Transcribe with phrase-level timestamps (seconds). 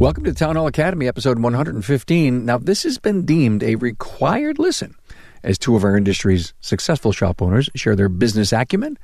[0.00, 2.44] Welcome to Town Hall Academy, episode 115.
[2.44, 4.94] Now, this has been deemed a required listen
[5.42, 8.96] as two of our industry's successful shop owners share their business acumen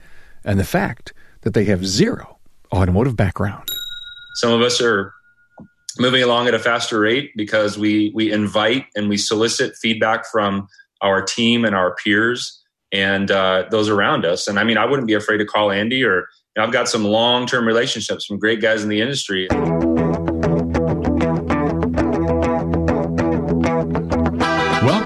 [0.44, 2.38] and the fact that they have zero
[2.72, 3.68] automotive background.
[4.36, 5.12] Some of us are
[5.98, 10.68] moving along at a faster rate because we we invite and we solicit feedback from
[11.02, 14.46] our team and our peers and uh, those around us.
[14.46, 16.88] And I mean, I wouldn't be afraid to call Andy or you know, I've got
[16.88, 19.48] some long term relationships, some great guys in the industry.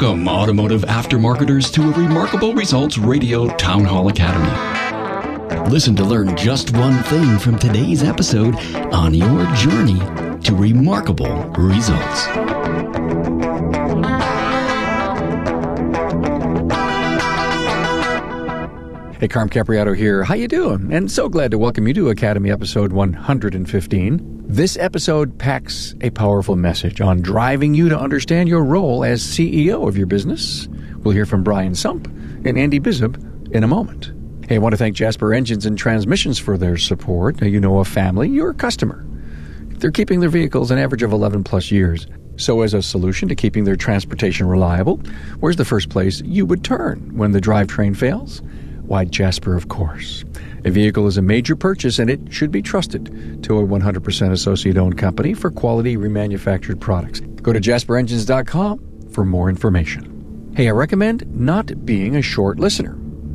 [0.01, 5.69] Welcome, automotive aftermarketers, to a Remarkable Results Radio Town Hall Academy.
[5.71, 8.55] Listen to learn just one thing from today's episode
[8.95, 9.99] on your journey
[10.43, 12.29] to remarkable results.
[19.21, 20.23] Hey, Carm Capobianco here.
[20.23, 20.93] How you doing?
[20.93, 24.45] And so glad to welcome you to Academy episode 115.
[24.47, 29.89] This episode packs a powerful message on driving you to understand your role as CEO
[29.89, 30.69] of your business.
[30.99, 32.07] We'll hear from Brian Sump
[32.45, 34.13] and Andy Bizub in a moment.
[34.49, 37.41] Hey, I want to thank Jasper Engines and Transmissions for their support.
[37.41, 39.05] Now, you know a family, you're a customer.
[39.79, 42.07] They're keeping their vehicles an average of 11 plus years.
[42.37, 44.99] So, as a solution to keeping their transportation reliable,
[45.41, 48.43] where's the first place you would turn when the drivetrain fails?
[48.89, 50.25] Why, Jasper, of course.
[50.65, 54.79] A vehicle is a major purchase and it should be trusted to a 100% associate
[54.79, 57.21] owned company for quality remanufactured products.
[57.21, 60.53] Go to jasperengines.com for more information.
[60.57, 62.95] Hey, I recommend not being a short listener.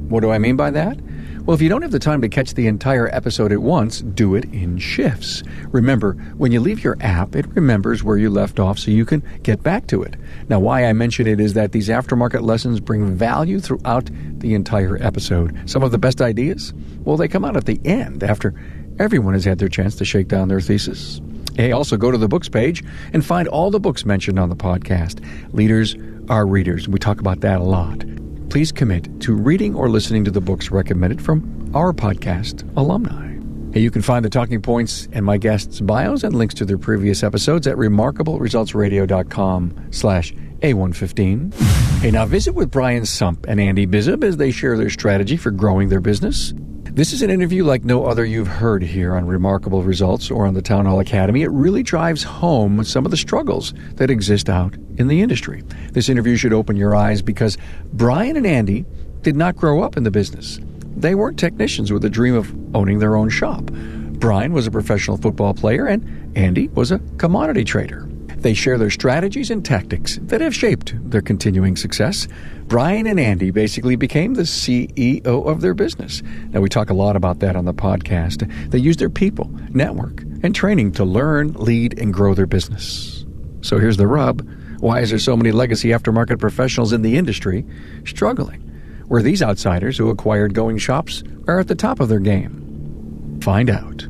[0.09, 0.99] What do I mean by that?
[1.45, 4.33] Well, if you don't have the time to catch the entire episode at once, do
[4.35, 5.43] it in shifts.
[5.73, 9.21] Remember, when you leave your app, it remembers where you left off so you can
[9.43, 10.15] get back to it.
[10.47, 14.95] Now, why I mention it is that these aftermarket lessons bring value throughout the entire
[15.03, 15.69] episode.
[15.69, 18.53] Some of the best ideas, well, they come out at the end after
[18.97, 21.19] everyone has had their chance to shake down their thesis.
[21.57, 24.55] Hey, also go to the books page and find all the books mentioned on the
[24.55, 25.21] podcast.
[25.53, 25.97] Leaders
[26.29, 26.87] are readers.
[26.87, 28.05] We talk about that a lot
[28.53, 33.35] please commit to reading or listening to the books recommended from our podcast alumni.
[33.73, 37.23] You can find the talking points and my guests' bios and links to their previous
[37.23, 41.53] episodes at remarkableresultsradio.com slash A115.
[42.01, 45.49] Hey, now visit with Brian Sump and Andy Bizub as they share their strategy for
[45.49, 46.53] growing their business.
[46.95, 50.53] This is an interview like no other you've heard here on Remarkable Results or on
[50.53, 51.41] the Town Hall Academy.
[51.41, 55.63] It really drives home some of the struggles that exist out in the industry.
[55.93, 57.57] This interview should open your eyes because
[57.93, 58.85] Brian and Andy
[59.23, 60.59] did not grow up in the business.
[60.95, 63.63] They weren't technicians with a dream of owning their own shop.
[63.63, 68.07] Brian was a professional football player and Andy was a commodity trader.
[68.43, 72.27] They share their strategies and tactics that have shaped their continuing success.
[72.65, 76.21] Brian and Andy basically became the CEO of their business.
[76.49, 78.51] Now, we talk a lot about that on the podcast.
[78.69, 83.25] They use their people, network, and training to learn, lead, and grow their business.
[83.61, 84.45] So here's the rub.
[84.81, 87.65] Why is there so many legacy aftermarket professionals in the industry
[88.05, 88.59] struggling?
[89.07, 93.39] Where these outsiders who acquired going shops are at the top of their game.
[93.41, 94.05] Find out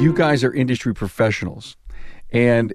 [0.00, 1.76] you guys are industry professionals,
[2.30, 2.72] and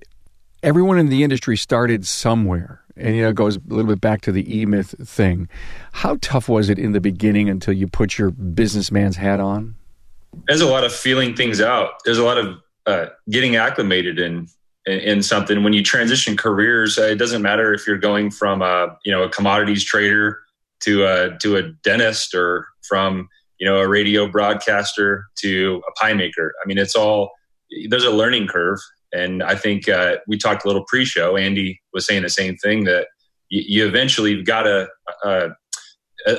[0.61, 2.81] everyone in the industry started somewhere.
[2.97, 5.47] And you know, it goes a little bit back to the E Myth thing.
[5.94, 9.75] How tough was it in the beginning until you put your businessman's hat on?
[10.47, 11.94] There's a lot of feeling things out.
[12.03, 14.47] There's a lot of uh, getting acclimated in,
[14.85, 15.63] in, in something.
[15.63, 19.23] When you transition careers, uh, it doesn't matter if you're going from a you know
[19.23, 20.40] a commodities trader
[20.81, 23.29] to a to a dentist or from
[23.59, 26.53] you know, a radio broadcaster to a pie maker.
[26.64, 27.31] I mean, it's all
[27.90, 28.80] there's a learning curve,
[29.14, 31.38] and I think uh, we talked a little pre-show.
[31.38, 33.08] Andy was saying the same thing that
[33.50, 34.90] you, you eventually got to
[35.24, 35.50] uh,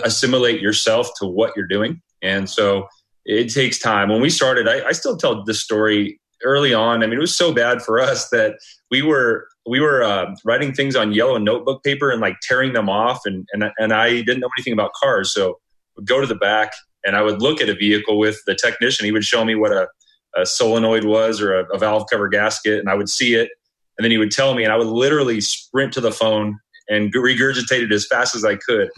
[0.05, 2.87] assimilate yourself to what you're doing, and so
[3.25, 4.11] it takes time.
[4.11, 7.03] When we started, I, I still tell this story early on.
[7.03, 8.57] I mean, it was so bad for us that
[8.91, 12.89] we were we were uh, writing things on yellow notebook paper and like tearing them
[12.89, 15.59] off, and and and I didn't know anything about cars, so
[16.05, 16.73] go to the back
[17.05, 19.05] and I would look at a vehicle with the technician.
[19.05, 19.89] He would show me what a,
[20.37, 23.51] a solenoid was or a, a, valve cover gasket, and I would see it,
[23.97, 26.59] and then he would tell me, and I would literally sprint to the phone
[26.89, 28.91] and regurgitate it as fast as I could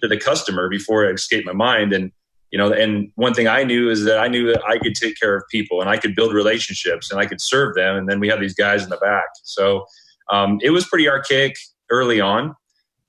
[0.00, 1.92] to the customer before it escaped my mind.
[1.92, 2.10] And
[2.50, 5.18] you know, and one thing I knew is that I knew that I could take
[5.18, 7.96] care of people and I could build relationships and I could serve them.
[7.96, 9.84] And then we have these guys in the back, so
[10.30, 11.56] um, it was pretty archaic
[11.90, 12.54] early on.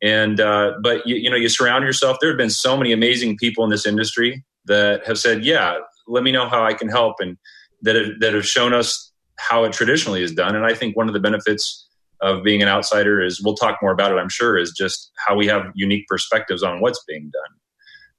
[0.02, 2.18] And uh, but you, you know, you surround yourself.
[2.20, 5.78] There have been so many amazing people in this industry that have said, "Yeah,
[6.08, 7.38] let me know how I can help," and
[7.82, 10.56] that have, that have shown us how it traditionally is done.
[10.56, 11.88] And I think one of the benefits
[12.22, 14.16] of being an outsider is we'll talk more about it.
[14.16, 17.58] I'm sure is just how we have unique perspectives on what's being done.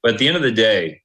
[0.03, 1.03] But at the end of the day,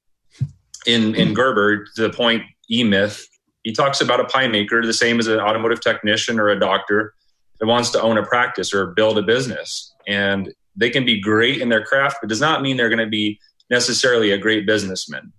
[0.86, 3.26] in in Gerber, to the point E Myth,
[3.62, 7.14] He talks about a pie maker the same as an automotive technician or a doctor
[7.60, 9.92] that wants to own a practice or build a business.
[10.06, 13.06] And they can be great in their craft, but does not mean they're going to
[13.06, 13.38] be
[13.70, 15.32] necessarily a great businessman.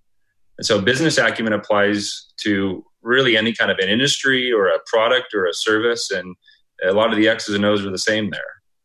[0.57, 5.33] And so business acumen applies to really any kind of an industry or a product
[5.33, 6.11] or a service.
[6.11, 6.35] And
[6.83, 8.41] a lot of the X's and O's are the same there.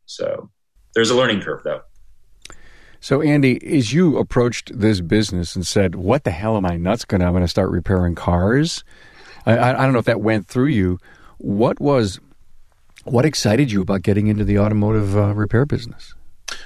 [0.07, 0.51] So
[0.95, 1.83] there's a learning curve though.
[3.01, 7.05] So, Andy, as you approached this business and said, "What the hell am I nuts
[7.05, 7.27] going to?
[7.27, 8.83] I'm going to start repairing cars."
[9.47, 10.99] I, I, don't know if that went through you.
[11.39, 12.19] What was
[13.05, 16.15] what excited you about getting into the automotive uh, repair business?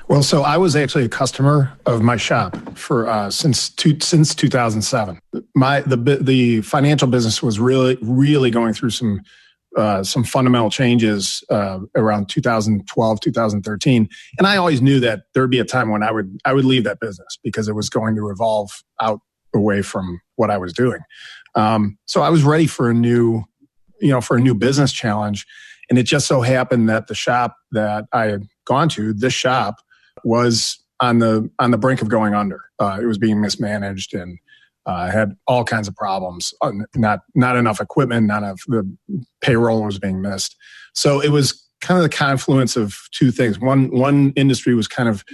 [0.09, 4.35] Well, so I was actually a customer of my shop for uh, since two, since
[4.35, 5.19] 2007.
[5.55, 9.23] My the the financial business was really really going through some
[9.77, 14.07] uh, some fundamental changes uh, around 2012 2013
[14.37, 16.67] and i always knew that there would be a time when i would i would
[16.67, 19.21] leave that business because it was going to evolve out
[19.55, 21.01] away from what i was doing.
[21.55, 23.45] Um, so i was ready for a new
[24.03, 25.47] you know for a new business challenge.
[25.89, 29.77] And it just so happened that the shop that i gone to this shop
[30.25, 34.39] was on the on the brink of going under uh, it was being mismanaged and
[34.87, 36.53] uh, had all kinds of problems.
[36.61, 38.85] Uh, not not enough equipment, none of the
[39.41, 40.57] payroll was being missed.
[40.95, 43.61] So it was kind of the confluence of two things.
[43.61, 45.25] One one industry was kind of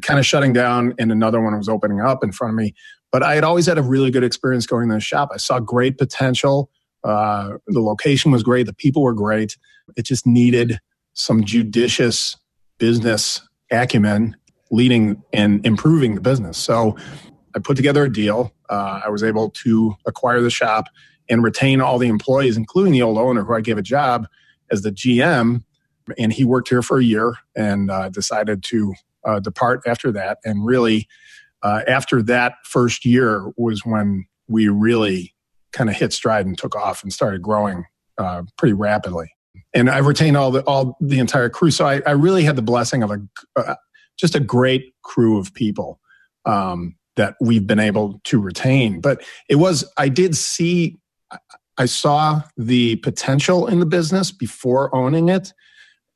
[0.00, 2.74] kind of shutting down, and another one was opening up in front of me.
[3.12, 5.30] But I had always had a really good experience going to the shop.
[5.32, 6.70] I saw great potential.
[7.04, 8.66] Uh, the location was great.
[8.66, 9.56] The people were great.
[9.96, 10.80] It just needed
[11.12, 12.36] some judicious
[12.78, 13.40] business
[13.70, 14.36] acumen
[14.70, 16.58] leading and improving the business.
[16.58, 16.96] So
[17.54, 18.52] I put together a deal.
[18.68, 20.86] Uh, I was able to acquire the shop
[21.28, 24.26] and retain all the employees, including the old owner who I gave a job
[24.70, 25.64] as the GM.
[26.18, 28.94] And he worked here for a year and uh, decided to
[29.24, 30.38] uh, depart after that.
[30.44, 31.08] And really,
[31.62, 35.34] uh, after that first year was when we really
[35.72, 37.84] kind of hit stride and took off and started growing
[38.18, 39.35] uh, pretty rapidly.
[39.76, 42.62] And I retained all the all the entire crew, so I, I really had the
[42.62, 43.18] blessing of a
[43.54, 43.74] uh,
[44.18, 46.00] just a great crew of people.
[46.44, 49.00] Um, that we've been able to retain.
[49.00, 50.96] But it was, I did see,
[51.76, 55.52] I saw the potential in the business before owning it.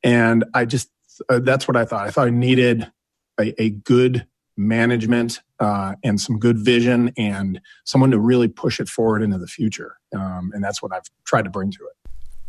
[0.02, 0.90] And I just,
[1.28, 2.06] uh, that's what I thought.
[2.06, 2.90] I thought I needed
[3.38, 4.26] a, a good
[4.56, 9.46] management uh, and some good vision and someone to really push it forward into the
[9.46, 9.96] future.
[10.14, 11.99] Um, and that's what I've tried to bring to it.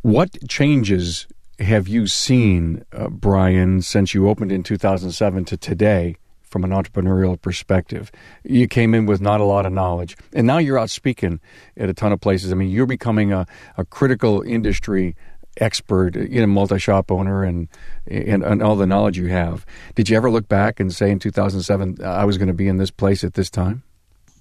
[0.01, 1.27] What changes
[1.59, 6.15] have you seen, uh, Brian, since you opened in 2007 to today
[6.51, 8.11] from an entrepreneurial perspective.
[8.43, 11.39] You came in with not a lot of knowledge, and now you're out speaking
[11.77, 12.51] at a ton of places.
[12.51, 15.15] I mean, you're becoming a, a critical industry
[15.57, 17.69] expert, you know, multi-shop owner, and,
[18.05, 19.65] and, and all the knowledge you have.
[19.95, 22.77] Did you ever look back and say in 2007 I was going to be in
[22.77, 23.83] this place at this time?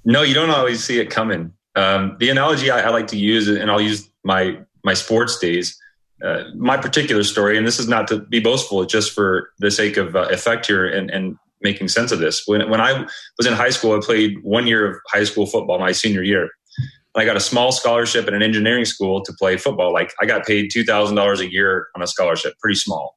[0.05, 1.53] No, you don't always see it coming.
[1.77, 5.79] Um, the analogy I, I, like to use, and I'll use my my sports days.
[6.23, 9.71] Uh, my particular story, and this is not to be boastful, it's just for the
[9.71, 12.43] sake of uh, effect here and, and making sense of this.
[12.47, 13.06] When when I
[13.38, 16.50] was in high school, I played one year of high school football my senior year.
[17.15, 19.93] I got a small scholarship at an engineering school to play football.
[19.93, 23.17] Like I got paid two thousand dollars a year on a scholarship, pretty small.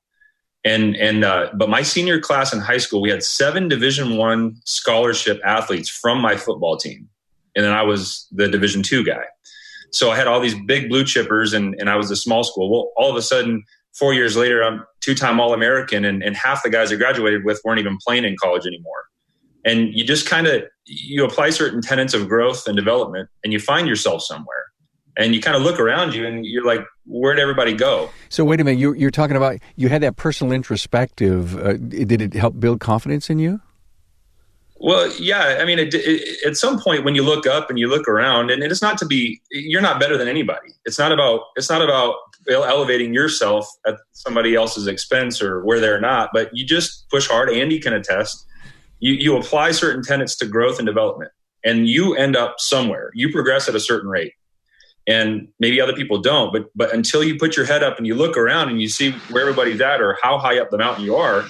[0.65, 4.56] And and uh, but my senior class in high school, we had seven Division One
[4.65, 7.10] scholarship athletes from my football team,
[7.54, 9.25] and then I was the Division Two guy.
[9.94, 12.70] So I had all these big blue chippers, and and I was a small school.
[12.70, 13.63] Well, all of a sudden,
[13.94, 17.46] four years later, I'm two time All American, and, and half the guys I graduated
[17.46, 19.06] with weren't even playing in college anymore.
[19.65, 23.60] And you just kind of you apply certain tenets of growth and development, and you
[23.60, 24.65] find yourself somewhere.
[25.15, 28.60] And you kind of look around you, and you're like, "Where'd everybody go?" So wait
[28.60, 31.56] a minute, you're, you're talking about you had that personal introspective.
[31.56, 33.62] Uh, did it help build confidence in you?
[34.84, 35.60] Well, yeah.
[35.62, 38.52] I mean, it, it, at some point when you look up and you look around,
[38.52, 40.72] and it's not to be you're not better than anybody.
[40.84, 42.16] It's not about it's not about
[42.52, 47.50] elevating yourself at somebody else's expense or where they're not, but you just push hard.
[47.50, 48.46] Andy can attest.
[49.00, 51.32] You you apply certain tenets to growth and development,
[51.63, 53.10] and you end up somewhere.
[53.13, 54.34] You progress at a certain rate,
[55.08, 56.52] and maybe other people don't.
[56.52, 59.12] But but until you put your head up and you look around and you see
[59.32, 61.46] where everybody's at or how high up the mountain you are,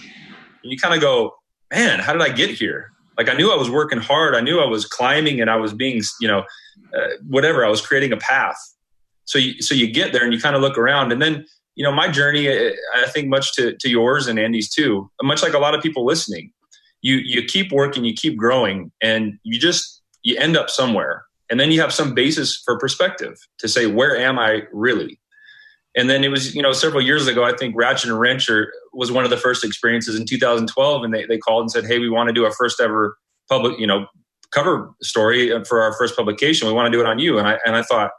[0.62, 1.34] you kind of go,
[1.74, 2.93] man, how did I get here?
[3.18, 4.36] Like I knew I was working hard.
[4.36, 6.44] I knew I was climbing and I was being, you know,
[6.96, 7.66] uh, whatever.
[7.66, 8.58] I was creating a path.
[9.26, 11.84] So you, so you get there and you kind of look around and then, you
[11.84, 15.54] know, my journey, uh, I think much to, to yours and Andy's too, much like
[15.54, 16.52] a lot of people listening,
[17.02, 21.26] you, you keep working, you keep growing and you just, you end up somewhere.
[21.50, 25.20] And then you have some basis for perspective to say, where am I really?
[25.96, 29.12] And then it was, you know, several years ago, I think Ratchet and Wrencher was
[29.12, 31.04] one of the first experiences in 2012.
[31.04, 33.16] And they, they called and said, Hey, we want to do our first ever
[33.50, 34.08] public, you know,
[34.52, 36.68] cover story uh, for our first publication.
[36.68, 37.38] We want to do it on you.
[37.38, 38.12] And I, and I thought,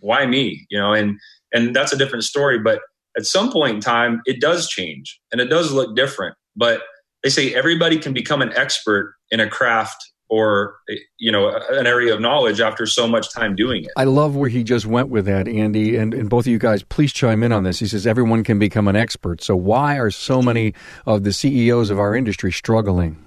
[0.00, 0.66] why me?
[0.70, 1.18] You know, and
[1.52, 2.58] and that's a different story.
[2.58, 2.80] But
[3.16, 6.36] at some point in time, it does change and it does look different.
[6.56, 6.82] But
[7.22, 10.80] they say everybody can become an expert in a craft or
[11.18, 13.90] you know an area of knowledge after so much time doing it.
[13.96, 16.82] I love where he just went with that, Andy, and, and both of you guys,
[16.82, 17.78] please chime in on this.
[17.78, 19.44] He says everyone can become an expert.
[19.44, 20.74] So why are so many
[21.06, 23.24] of the CEOs of our industry struggling?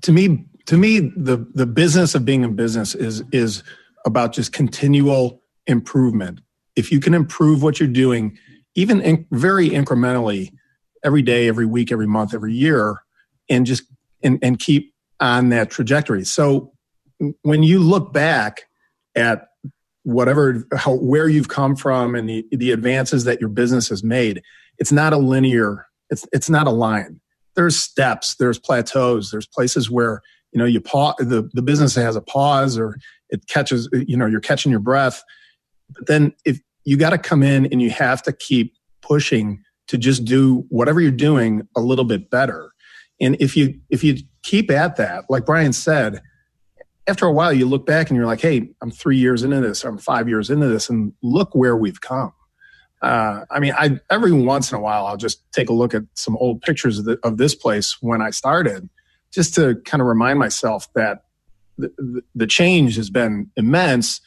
[0.00, 3.62] To me, to me, the the business of being in business is is
[4.06, 6.40] about just continual improvement.
[6.76, 8.38] If you can improve what you're doing,
[8.74, 10.50] even in, very incrementally,
[11.04, 13.02] every day, every week, every month, every year,
[13.50, 13.84] and just
[14.22, 14.93] and, and keep
[15.24, 16.24] on that trajectory.
[16.24, 16.72] So
[17.42, 18.64] when you look back
[19.16, 19.48] at
[20.02, 24.42] whatever how where you've come from and the, the advances that your business has made,
[24.78, 27.20] it's not a linear, it's it's not a line.
[27.56, 30.20] There's steps, there's plateaus, there's places where
[30.52, 32.96] you know you pause the, the business has a pause or
[33.30, 35.22] it catches you know you're catching your breath
[35.90, 39.98] but then if you got to come in and you have to keep pushing to
[39.98, 42.73] just do whatever you're doing a little bit better
[43.24, 46.20] and if you if you keep at that like brian said
[47.06, 49.84] after a while you look back and you're like hey i'm three years into this
[49.84, 52.32] i'm five years into this and look where we've come
[53.02, 56.02] uh, i mean i every once in a while i'll just take a look at
[56.14, 58.88] some old pictures of, the, of this place when i started
[59.34, 61.24] just to kind of remind myself that
[61.76, 64.20] the, the change has been immense,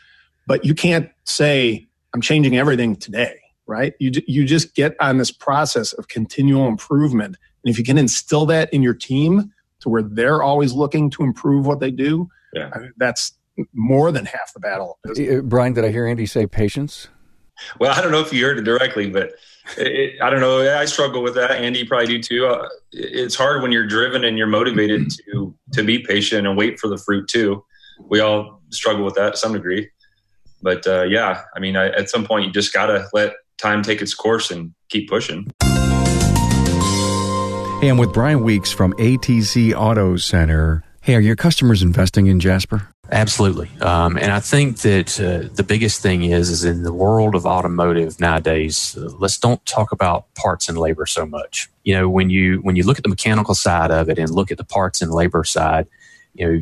[0.46, 3.94] but you can't say, I'm changing everything today, right?
[4.00, 7.38] You, you just get on this process of continual improvement.
[7.68, 11.24] And if you can instill that in your team to where they're always looking to
[11.24, 12.70] improve what they do, yeah.
[12.74, 13.34] I mean, that's
[13.74, 15.00] more than half the battle.
[15.06, 17.10] Uh, Brian, did I hear Andy say patience?
[17.78, 19.32] Well, I don't know if you heard it directly, but
[19.78, 20.62] it, I don't know.
[20.80, 21.52] I struggle with that.
[21.52, 22.46] Andy probably do too.
[22.46, 26.80] Uh, it's hard when you're driven and you're motivated to to be patient and wait
[26.80, 27.66] for the fruit too.
[28.00, 29.90] We all struggle with that to some degree.
[30.62, 34.02] But uh, yeah, I mean, I, at some point you just gotta let time take
[34.02, 35.52] its course and keep pushing.
[37.80, 40.84] Hey, I'm with Brian Weeks from ATC Auto Center.
[41.02, 42.90] Hey, are your customers investing in Jasper?
[43.12, 47.36] Absolutely, um, and I think that uh, the biggest thing is is in the world
[47.36, 48.98] of automotive nowadays.
[48.98, 51.70] Uh, let's don't talk about parts and labor so much.
[51.84, 54.50] You know, when you when you look at the mechanical side of it and look
[54.50, 55.88] at the parts and labor side,
[56.34, 56.60] you know,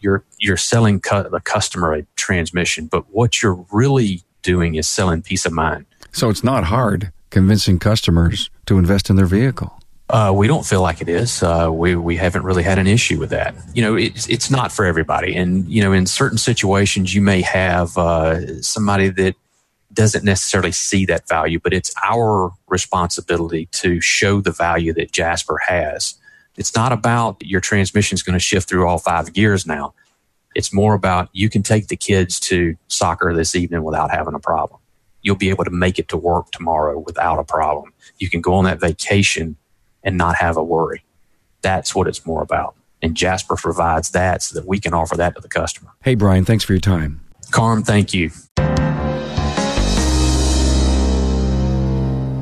[0.00, 5.22] you're you're selling cu- the customer a transmission, but what you're really doing is selling
[5.22, 5.86] peace of mind.
[6.10, 9.78] So it's not hard convincing customers to invest in their vehicle.
[10.08, 11.42] Uh, we don't feel like it is.
[11.42, 13.56] Uh, we we haven't really had an issue with that.
[13.74, 17.42] You know, it's it's not for everybody, and you know, in certain situations, you may
[17.42, 19.34] have uh, somebody that
[19.92, 25.58] doesn't necessarily see that value, but it's our responsibility to show the value that Jasper
[25.66, 26.14] has.
[26.56, 29.94] It's not about your transmission is going to shift through all five gears now.
[30.54, 34.38] It's more about you can take the kids to soccer this evening without having a
[34.38, 34.80] problem.
[35.22, 37.92] You'll be able to make it to work tomorrow without a problem.
[38.18, 39.56] You can go on that vacation
[40.06, 41.04] and not have a worry.
[41.60, 42.74] That's what it's more about.
[43.02, 45.90] And Jasper provides that so that we can offer that to the customer.
[46.02, 47.20] Hey, Brian, thanks for your time.
[47.50, 48.30] Carm, thank you.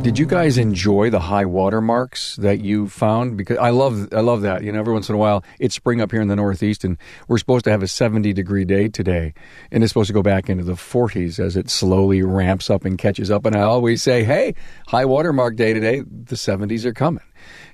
[0.05, 3.39] Did you guys enjoy the high water marks that you found?
[3.39, 4.63] Because I love, I love that.
[4.63, 6.99] You know, every once in a while it's spring up here in the Northeast, and
[7.27, 9.33] we're supposed to have a 70 degree day today,
[9.71, 12.99] and it's supposed to go back into the 40s as it slowly ramps up and
[12.99, 13.47] catches up.
[13.47, 14.55] And I always say, "Hey,
[14.89, 16.01] high water mark day today.
[16.01, 17.25] The 70s are coming."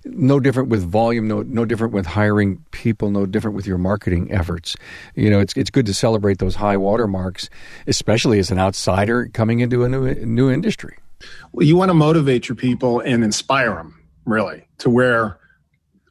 [0.04, 4.30] No different with volume, no no different with hiring people, no different with your marketing
[4.30, 4.76] efforts.
[5.16, 7.50] You know, it's it's good to celebrate those high water marks,
[7.88, 10.99] especially as an outsider coming into a new new industry.
[11.52, 15.38] Well, you want to motivate your people and inspire them really to where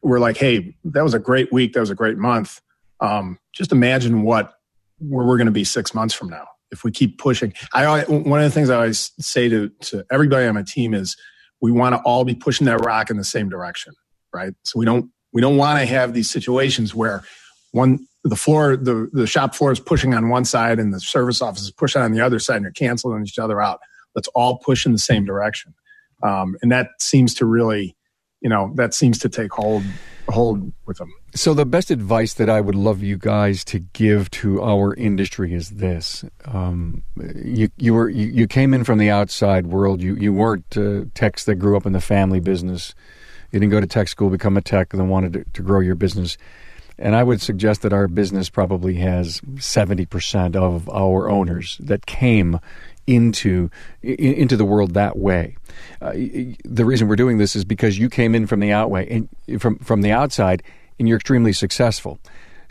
[0.01, 2.61] we're like, hey, that was a great week, that was a great month.
[2.99, 4.53] Um, just imagine what
[4.99, 7.53] where we're going to be six months from now if we keep pushing.
[7.73, 11.15] I one of the things I always say to to everybody on my team is
[11.61, 13.93] we want to all be pushing that rock in the same direction,
[14.33, 14.53] right?
[14.63, 17.23] So we don't we don't want to have these situations where
[17.71, 21.41] one the floor the the shop floor is pushing on one side and the service
[21.41, 23.79] office is pushing on the other side and you're canceling each other out
[24.15, 25.73] let's all push in the same direction.
[26.23, 27.95] Um, and that seems to really,
[28.41, 29.83] you know, that seems to take hold
[30.29, 31.11] hold with them.
[31.35, 35.53] So the best advice that I would love you guys to give to our industry
[35.53, 37.03] is this: um,
[37.35, 40.01] you you were you, you, came in from the outside world.
[40.01, 42.93] You you weren't uh, techs that grew up in the family business.
[43.51, 45.79] You didn't go to tech school, become a tech, and then wanted to, to grow
[45.79, 46.37] your business.
[46.99, 52.59] And I would suggest that our business probably has 70% of our owners that came
[53.09, 53.69] into
[54.01, 55.57] into the world that way.
[56.01, 56.11] Uh,
[56.63, 59.77] the reason we're doing this is because you came in from the outway and from
[59.79, 60.61] from the outside,
[60.99, 62.19] and you're extremely successful.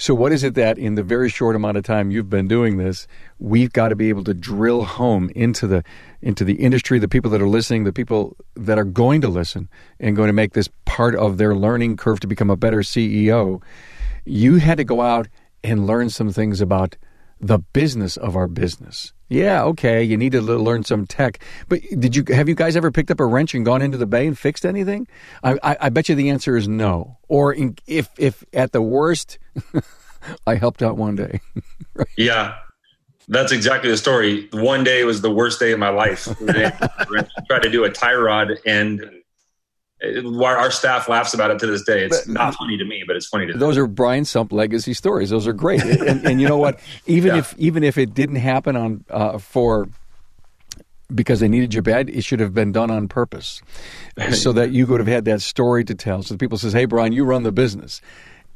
[0.00, 2.76] So, what is it that in the very short amount of time you've been doing
[2.76, 3.09] this,
[3.40, 5.83] we've got to be able to drill home into the
[6.23, 9.68] into the industry, the people that are listening, the people that are going to listen,
[9.99, 13.61] and going to make this part of their learning curve to become a better CEO?
[14.25, 15.26] You had to go out
[15.64, 16.95] and learn some things about
[17.40, 19.12] the business of our business.
[19.28, 21.42] Yeah, okay, you need to learn some tech.
[21.68, 24.07] But did you have you guys ever picked up a wrench and gone into the
[24.07, 25.07] bay and fixed anything?
[25.42, 27.18] I, I, I bet you the answer is no.
[27.28, 29.38] Or in, if if at the worst,
[30.47, 31.40] I helped out one day.
[31.95, 32.09] right?
[32.16, 32.57] Yeah,
[33.28, 34.49] that's exactly the story.
[34.52, 36.25] One day was the worst day of my life.
[36.47, 38.59] tried to do a tie rod
[40.00, 42.05] and our staff laughs about it to this day.
[42.05, 43.85] It's but, not funny to me, but it's funny to those them.
[43.85, 45.31] are Brian Sump legacy stories.
[45.31, 45.83] Those are great.
[45.83, 46.78] and, and, you know what?
[47.07, 47.38] Even yeah.
[47.38, 49.88] if even if it didn't happen on uh, for
[51.14, 53.62] because they needed you bad, it should have been done on purpose,
[54.33, 56.23] so that you could have had that story to tell.
[56.23, 58.00] So the people says, "Hey, Brian, you run the business."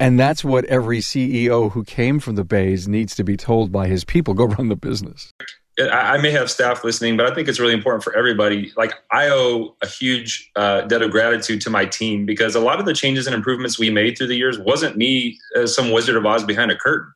[0.00, 3.86] And that's what every CEO who came from the Bays needs to be told by
[3.86, 5.32] his people go run the business.
[5.80, 8.72] I may have staff listening, but I think it's really important for everybody.
[8.76, 12.78] Like I owe a huge uh, debt of gratitude to my team because a lot
[12.78, 16.16] of the changes and improvements we made through the years wasn't me as some Wizard
[16.16, 17.10] of Oz behind a curtain.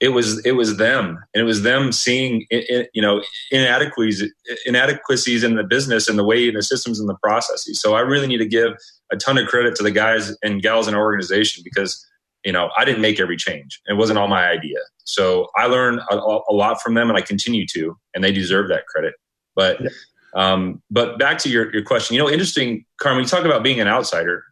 [0.00, 4.24] It was it was them, and it was them seeing you know inadequacies
[4.66, 7.80] inadequacies in the business and the way the systems and the processes.
[7.80, 8.72] So I really need to give
[9.12, 12.04] a ton of credit to the guys and gals in our organization because
[12.44, 13.80] you know, I didn't make every change.
[13.86, 14.78] It wasn't all my idea.
[15.04, 18.68] So I learned a, a lot from them and I continue to, and they deserve
[18.68, 19.14] that credit.
[19.54, 19.88] But, yeah.
[20.34, 23.80] um, but back to your, your question, you know, interesting, Carmen, you talk about being
[23.80, 24.44] an outsider.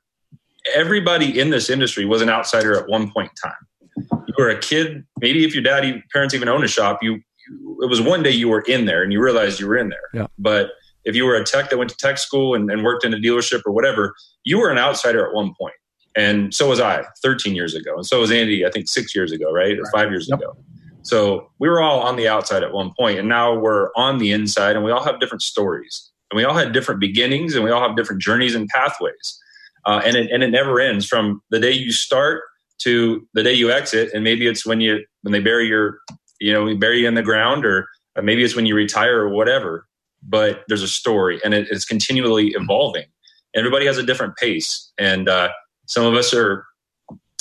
[0.74, 4.16] Everybody in this industry was an outsider at one point in time.
[4.26, 7.78] You were a kid, maybe if your daddy, parents even owned a shop, you, you
[7.82, 10.08] it was one day you were in there and you realized you were in there.
[10.12, 10.26] Yeah.
[10.38, 10.70] But
[11.04, 13.16] if you were a tech that went to tech school and, and worked in a
[13.16, 15.74] dealership or whatever, you were an outsider at one point.
[16.16, 17.94] And so was I 13 years ago.
[17.94, 19.78] And so was Andy, I think six years ago, right?
[19.78, 20.40] Or five years yep.
[20.40, 20.56] ago.
[21.02, 24.32] So we were all on the outside at one point, and now we're on the
[24.32, 27.70] inside, and we all have different stories, and we all had different beginnings, and we
[27.70, 29.38] all have different journeys and pathways,
[29.86, 32.42] uh, and it and it never ends from the day you start
[32.80, 36.00] to the day you exit, and maybe it's when you when they bury your,
[36.38, 37.88] you know, we bury you in the ground, or
[38.22, 39.86] maybe it's when you retire or whatever.
[40.22, 43.06] But there's a story, and it, it's continually evolving.
[43.54, 45.48] Everybody has a different pace, and uh,
[45.90, 46.64] some of us are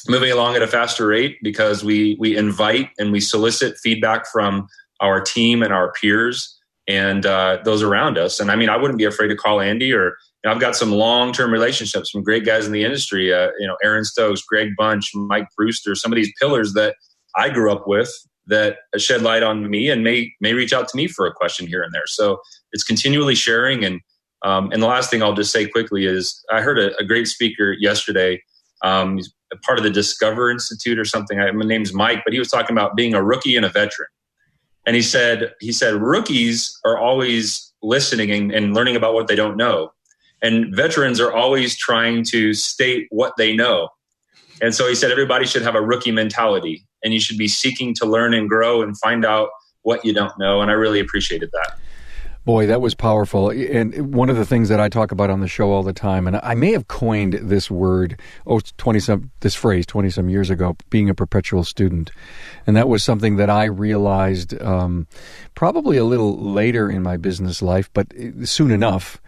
[0.08, 4.68] moving along at a faster rate because we we invite and we solicit feedback from
[5.02, 8.40] our team and our peers and uh, those around us.
[8.40, 10.06] And I mean, I wouldn't be afraid to call Andy or
[10.44, 13.32] you know, I've got some long term relationships, some great guys in the industry.
[13.32, 16.96] Uh, you know, Aaron Stokes, Greg Bunch, Mike Brewster, some of these pillars that
[17.36, 18.12] I grew up with
[18.48, 21.68] that shed light on me and may may reach out to me for a question
[21.68, 22.08] here and there.
[22.08, 22.40] So
[22.72, 24.02] it's continually sharing and
[24.44, 27.28] um, and the last thing I'll just say quickly is I heard a, a great
[27.28, 28.42] speaker yesterday.
[28.84, 31.40] Um, he's part of the Discover Institute or something.
[31.40, 34.08] I, my name's Mike, but he was talking about being a rookie and a veteran.
[34.86, 39.36] And he said, he said, rookies are always listening and, and learning about what they
[39.36, 39.92] don't know.
[40.42, 43.90] And veterans are always trying to state what they know.
[44.62, 47.94] And so he said, everybody should have a rookie mentality and you should be seeking
[47.96, 49.50] to learn and grow and find out
[49.84, 50.62] what you don't know.
[50.62, 51.78] And I really appreciated that.
[52.50, 53.52] Boy, that was powerful.
[53.52, 56.26] And one of the things that I talk about on the show all the time,
[56.26, 60.50] and I may have coined this word, oh, 20 some, this phrase 20 some years
[60.50, 62.10] ago, being a perpetual student.
[62.66, 65.06] And that was something that I realized um,
[65.54, 68.08] probably a little later in my business life, but
[68.46, 69.22] soon enough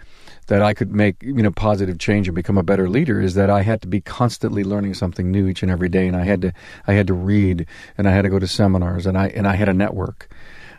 [0.48, 3.52] that I could make you know positive change and become a better leader is that
[3.52, 6.42] I had to be constantly learning something new each and every day and I had
[6.42, 6.54] to
[6.88, 7.68] I had to read
[8.00, 10.28] and I had to go to seminars and I and I had a network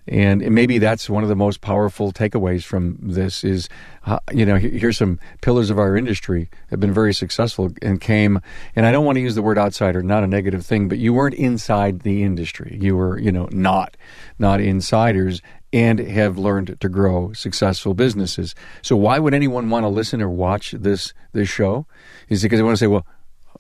[0.09, 3.69] and maybe that's one of the most powerful takeaways from this is,
[4.05, 8.41] uh, you know, here's some pillars of our industry have been very successful and came,
[8.75, 11.13] and I don't want to use the word outsider, not a negative thing, but you
[11.13, 12.77] weren't inside the industry.
[12.81, 13.97] You were, you know, not,
[14.41, 15.41] not insiders
[15.73, 18.57] and have learned to grow successful businesses.
[18.83, 21.87] So why would anyone want to listen or watch this, this show?
[22.29, 23.07] Is because they want to say, well,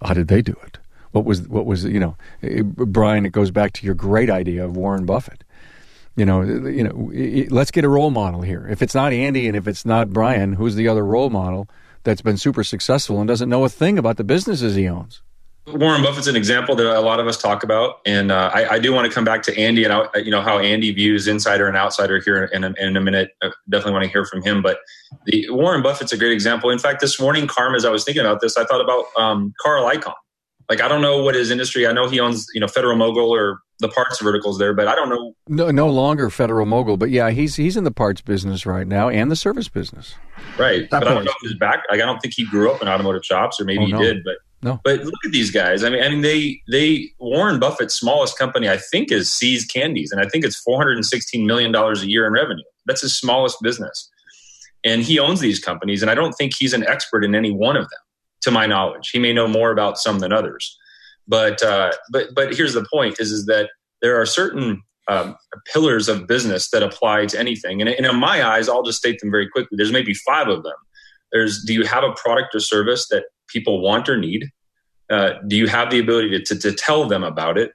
[0.04, 0.78] how did they do it?
[1.12, 2.16] What was, what was, you know,
[2.64, 5.44] Brian, it goes back to your great idea of Warren Buffett
[6.16, 7.10] you know, you know,
[7.54, 8.66] let's get a role model here.
[8.68, 11.68] If it's not Andy and if it's not Brian, who's the other role model
[12.04, 15.22] that's been super successful and doesn't know a thing about the businesses he owns?
[15.66, 18.78] Warren Buffett's an example that a lot of us talk about, and uh, I, I,
[18.80, 21.76] do want to come back to Andy and you know how Andy views insider and
[21.76, 23.30] outsider here in a, in a minute.
[23.44, 24.78] I definitely want to hear from him, but
[25.26, 26.70] the, Warren Buffett's a great example.
[26.70, 29.54] In fact, this morning, Carm, as I was thinking about this, I thought about um,
[29.62, 30.14] Carl Icahn.
[30.72, 31.86] Like I don't know what his industry.
[31.86, 34.94] I know he owns you know Federal Mogul or the parts verticals there, but I
[34.94, 35.34] don't know.
[35.46, 39.10] No, no longer Federal Mogul, but yeah, he's he's in the parts business right now
[39.10, 40.14] and the service business.
[40.56, 41.10] Right, that but point.
[41.10, 41.82] I don't know if his back.
[41.90, 43.98] Like I don't think he grew up in automotive shops, or maybe oh, no.
[43.98, 44.24] he did.
[44.24, 44.80] But No.
[44.82, 45.84] But look at these guys.
[45.84, 50.10] I mean, I mean, they they Warren Buffett's smallest company, I think, is See's Candies,
[50.10, 52.64] and I think it's four hundred and sixteen million dollars a year in revenue.
[52.86, 54.08] That's his smallest business,
[54.84, 56.00] and he owns these companies.
[56.00, 58.00] And I don't think he's an expert in any one of them,
[58.42, 59.10] to my knowledge.
[59.10, 60.76] He may know more about some than others,
[61.26, 65.36] but uh, but but here's the point: is is that there are certain um,
[65.72, 69.20] pillars of business that apply to anything, and, and in my eyes, I'll just state
[69.20, 69.76] them very quickly.
[69.76, 70.74] There's maybe five of them.
[71.32, 74.50] There's do you have a product or service that people want or need?
[75.10, 77.72] Uh, do you have the ability to, to, to tell them about it?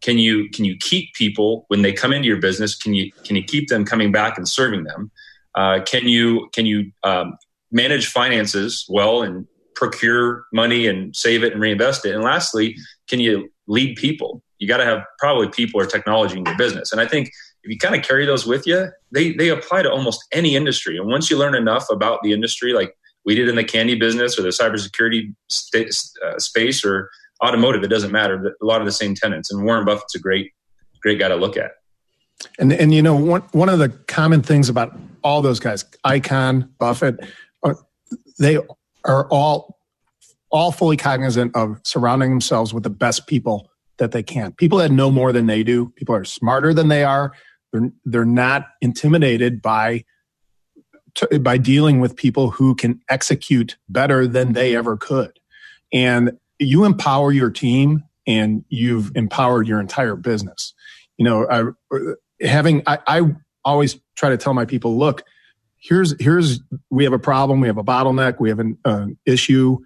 [0.00, 2.74] Can you can you keep people when they come into your business?
[2.76, 5.10] Can you can you keep them coming back and serving them?
[5.54, 7.36] Uh, can you can you um,
[7.70, 12.14] manage finances well and procure money and save it and reinvest it?
[12.14, 12.76] And lastly,
[13.08, 14.42] can you lead people?
[14.58, 16.92] You got to have probably people or technology in your business.
[16.92, 17.30] And I think
[17.64, 20.96] if you kind of carry those with you, they they apply to almost any industry.
[20.96, 24.38] And once you learn enough about the industry, like we did in the candy business
[24.38, 27.10] or the cybersecurity st- uh, space or
[27.44, 28.54] automotive, it doesn't matter.
[28.60, 29.52] A lot of the same tenants.
[29.52, 30.52] And Warren Buffett's a great,
[31.00, 31.72] great guy to look at.
[32.58, 36.68] And and you know one one of the common things about all those guys, Icahn,
[36.78, 37.20] Buffett,
[38.38, 38.58] they
[39.04, 39.78] are all
[40.50, 44.52] all fully cognizant of surrounding themselves with the best people that they can.
[44.52, 45.88] People that know more than they do.
[45.96, 47.32] People are smarter than they are.
[47.72, 50.04] They're they're not intimidated by
[51.14, 55.38] to, by dealing with people who can execute better than they ever could.
[55.92, 60.74] And you empower your team and you've empowered your entire business.
[61.18, 63.34] You know, I, having, I, I
[63.64, 65.24] always try to tell my people, look,
[65.82, 67.60] here's, here's, we have a problem.
[67.60, 68.40] We have a bottleneck.
[68.40, 69.78] We have an uh, issue.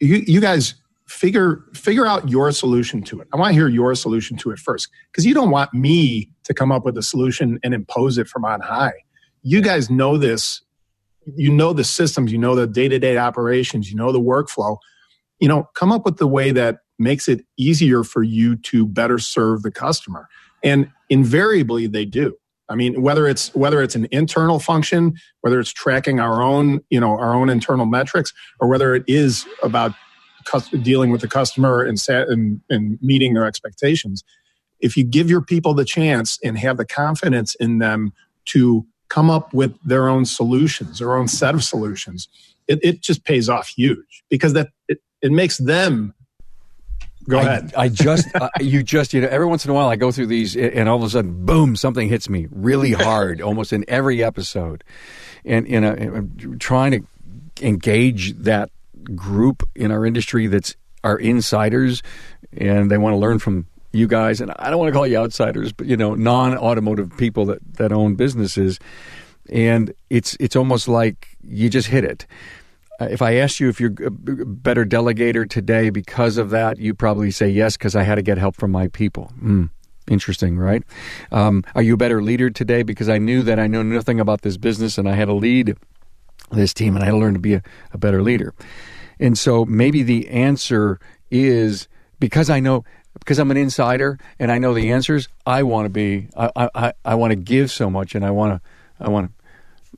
[0.00, 0.74] You, you guys
[1.08, 3.28] figure, figure out your solution to it.
[3.32, 6.54] I want to hear your solution to it first because you don't want me to
[6.54, 8.94] come up with a solution and impose it from on high
[9.42, 10.62] you guys know this
[11.36, 14.78] you know the systems you know the day-to-day operations you know the workflow
[15.38, 19.18] you know come up with the way that makes it easier for you to better
[19.18, 20.28] serve the customer
[20.62, 22.36] and invariably they do
[22.72, 26.98] i mean whether it's whether it's an internal function whether it's tracking our own you
[26.98, 29.92] know our own internal metrics or whether it is about
[30.82, 34.24] dealing with the customer and, and, and meeting their expectations
[34.82, 38.12] if you give your people the chance and have the confidence in them
[38.46, 42.28] to come up with their own solutions, their own set of solutions,
[42.66, 46.14] it, it just pays off huge because that it, it makes them
[47.28, 47.74] go I, ahead.
[47.76, 50.26] I just, uh, you just, you know, every once in a while I go through
[50.26, 54.22] these and all of a sudden, boom, something hits me really hard, almost in every
[54.22, 54.84] episode.
[55.44, 57.00] And, and I'm trying to
[57.66, 58.70] engage that
[59.14, 62.02] group in our industry that's our insiders
[62.52, 65.18] and they want to learn from you guys, and I don't want to call you
[65.18, 68.78] outsiders, but you know, non-automotive people that that own businesses,
[69.50, 72.26] and it's it's almost like you just hit it.
[73.02, 76.94] Uh, if I asked you if you're a better delegator today because of that, you
[76.94, 79.32] probably say yes because I had to get help from my people.
[79.42, 79.70] Mm,
[80.08, 80.84] interesting, right?
[81.32, 84.42] Um, are you a better leader today because I knew that I know nothing about
[84.42, 85.76] this business and I had to lead
[86.52, 87.62] this team and I had to learn to be a,
[87.92, 88.54] a better leader.
[89.18, 91.88] And so maybe the answer is
[92.20, 92.84] because I know
[93.18, 96.92] because I'm an insider and I know the answers, I want to be, I, I,
[97.04, 99.41] I want to give so much and I want to, I want to,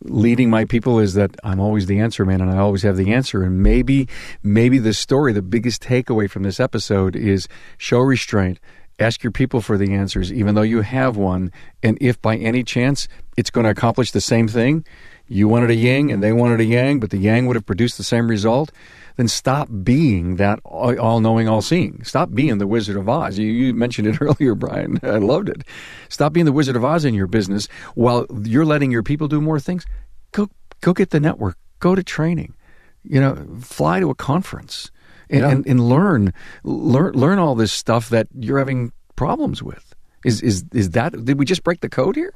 [0.03, 3.13] leading my people is that I'm always the answer man and I always have the
[3.13, 3.43] answer.
[3.43, 4.09] And maybe,
[4.43, 8.59] maybe the story, the biggest takeaway from this episode is show restraint.
[8.99, 11.51] Ask your people for the answers, even though you have one.
[11.83, 14.85] And if by any chance it's going to accomplish the same thing,
[15.27, 17.97] you wanted a yin and they wanted a yang, but the yang would have produced
[17.97, 18.71] the same result
[19.17, 22.03] then stop being that all knowing, all seeing.
[22.03, 23.39] Stop being the Wizard of Oz.
[23.39, 24.99] You, you, mentioned it earlier, Brian.
[25.03, 25.63] I loved it.
[26.09, 29.41] Stop being the Wizard of Oz in your business while you're letting your people do
[29.41, 29.87] more things.
[30.33, 30.49] Go,
[30.81, 31.57] go get the network.
[31.79, 32.55] Go to training.
[33.03, 34.91] You know, fly to a conference
[35.29, 35.51] and, yeah.
[35.51, 36.33] and, and learn,
[36.65, 39.95] learn, learn all this stuff that you're having problems with.
[40.25, 42.35] Is, is, is that, did we just break the code here?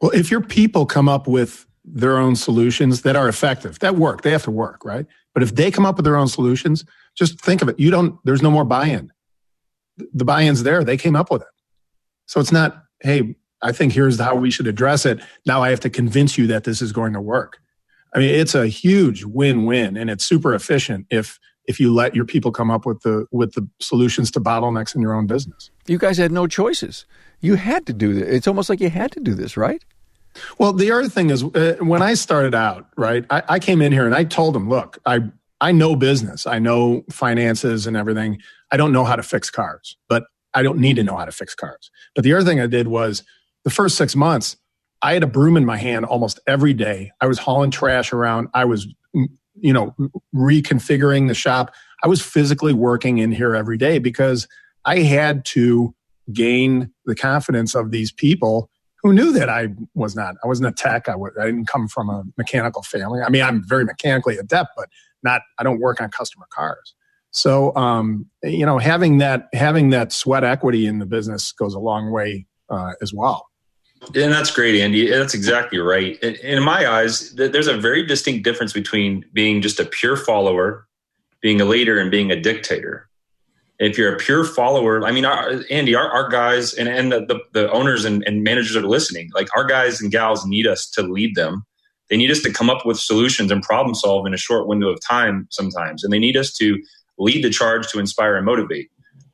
[0.00, 4.22] Well, if your people come up with their own solutions that are effective, that work,
[4.22, 5.06] they have to work, right?
[5.34, 7.78] But if they come up with their own solutions, just think of it.
[7.78, 9.12] You don't, there's no more buy in.
[10.12, 10.84] The buy in's there.
[10.84, 11.48] They came up with it.
[12.26, 15.20] So it's not, hey, I think here's how we should address it.
[15.46, 17.58] Now I have to convince you that this is going to work.
[18.14, 22.24] I mean, it's a huge win-win and it's super efficient if if you let your
[22.24, 25.70] people come up with the with the solutions to bottlenecks in your own business.
[25.86, 27.06] You guys had no choices.
[27.40, 28.28] You had to do this.
[28.28, 29.82] It's almost like you had to do this, right?
[30.58, 33.92] Well, the other thing is uh, when I started out, right, I, I came in
[33.92, 35.20] here and I told them, look, I,
[35.60, 38.40] I know business, I know finances and everything.
[38.70, 41.32] I don't know how to fix cars, but I don't need to know how to
[41.32, 41.90] fix cars.
[42.14, 43.22] But the other thing I did was
[43.64, 44.56] the first six months,
[45.02, 47.10] I had a broom in my hand almost every day.
[47.20, 48.48] I was hauling trash around.
[48.54, 48.86] I was
[49.62, 49.94] you know,
[50.34, 51.74] reconfiguring the shop.
[52.02, 54.48] I was physically working in here every day because
[54.84, 55.94] I had to
[56.32, 58.70] gain the confidence of these people
[59.02, 61.08] who knew that I was not, I wasn't a tech.
[61.08, 63.20] I w- I didn't come from a mechanical family.
[63.20, 64.88] I mean, I'm very mechanically adept, but
[65.22, 66.94] not, I don't work on customer cars.
[67.30, 71.78] So, um, you know, having that, having that sweat equity in the business goes a
[71.78, 73.48] long way uh, as well.
[74.14, 75.08] And that's great, Andy.
[75.08, 76.18] That's exactly right.
[76.22, 80.88] In my eyes, there's a very distinct difference between being just a pure follower,
[81.40, 83.08] being a leader, and being a dictator.
[83.78, 87.26] If you're a pure follower, I mean, our, Andy, our, our, guys and, and the,
[87.26, 89.30] the, the owners and, and managers are listening.
[89.34, 91.64] Like our guys and gals need us to lead them.
[92.08, 94.88] They need us to come up with solutions and problem solve in a short window
[94.88, 96.04] of time sometimes.
[96.04, 96.80] And they need us to
[97.18, 98.90] lead the charge to inspire and motivate.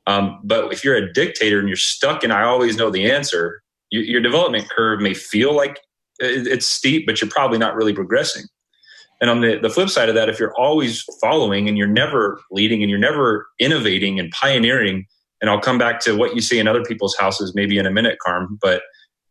[0.07, 3.61] Um, but if you're a dictator and you're stuck and I always know the answer,
[3.91, 5.79] you, your development curve may feel like
[6.19, 8.43] it's steep, but you're probably not really progressing.
[9.21, 12.39] And on the, the flip side of that, if you're always following and you're never
[12.51, 15.05] leading and you're never innovating and pioneering,
[15.41, 17.91] and I'll come back to what you see in other people's houses maybe in a
[17.91, 18.83] minute, Carm, but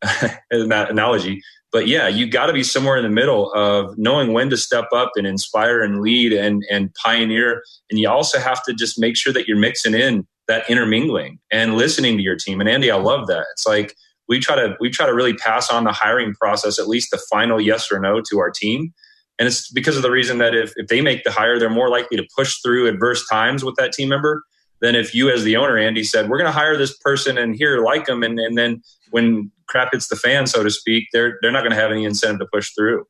[0.51, 1.41] in that analogy.
[1.71, 4.87] But yeah, you got to be somewhere in the middle of knowing when to step
[4.93, 7.63] up and inspire and lead and, and pioneer.
[7.91, 11.77] And you also have to just make sure that you're mixing in that intermingling and
[11.77, 12.61] listening to your team.
[12.61, 13.45] And Andy, I love that.
[13.53, 13.95] It's like
[14.29, 17.23] we try to we try to really pass on the hiring process, at least the
[17.31, 18.95] final yes or no to our team.
[19.39, 21.89] And it's because of the reason that if, if they make the hire, they're more
[21.89, 24.43] likely to push through adverse times with that team member
[24.81, 27.83] than if you as the owner, Andy, said, We're gonna hire this person and here
[27.85, 31.53] like them and, and then when crap hits the fan, so to speak, they're they're
[31.53, 33.05] not gonna have any incentive to push through.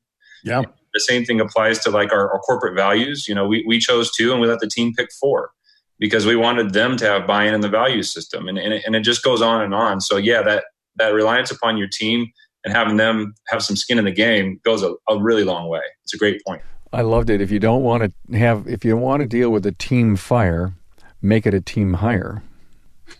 [0.44, 0.62] Yeah.
[0.94, 3.26] The same thing applies to like our, our corporate values.
[3.28, 5.50] You know, we, we chose two and we let the team pick four
[5.98, 8.94] because we wanted them to have buy-in in the value system and, and, it, and
[8.94, 10.64] it just goes on and on so yeah that
[10.96, 12.32] that reliance upon your team
[12.68, 15.80] and having them have some skin in the game goes a, a really long way.
[16.04, 16.62] It's a great point.
[16.92, 17.40] I loved it.
[17.40, 20.74] If you don't want to have if you want to deal with a team fire
[21.22, 22.42] make it a team hire.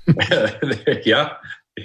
[1.05, 1.35] Yeah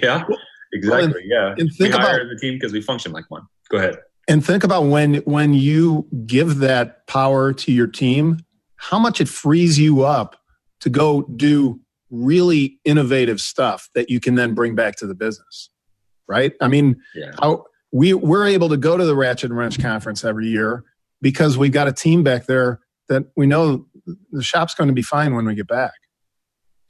[0.02, 0.24] yeah
[0.72, 1.54] exactly well, and, yeah.
[1.56, 3.46] and think we hire about, the team because we function like one.
[3.70, 3.96] Go ahead.
[4.28, 8.40] And think about when when you give that power to your team
[8.76, 10.36] how much it frees you up
[10.80, 15.70] to go do really innovative stuff that you can then bring back to the business
[16.28, 17.30] right i mean yeah.
[17.40, 20.84] how we we're able to go to the ratchet and wrench conference every year
[21.20, 23.86] because we've got a team back there that we know
[24.32, 25.94] the shop's going to be fine when we get back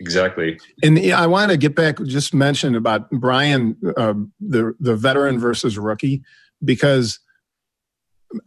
[0.01, 5.38] exactly and i want to get back just mention about brian uh, the the veteran
[5.38, 6.23] versus rookie
[6.64, 7.20] because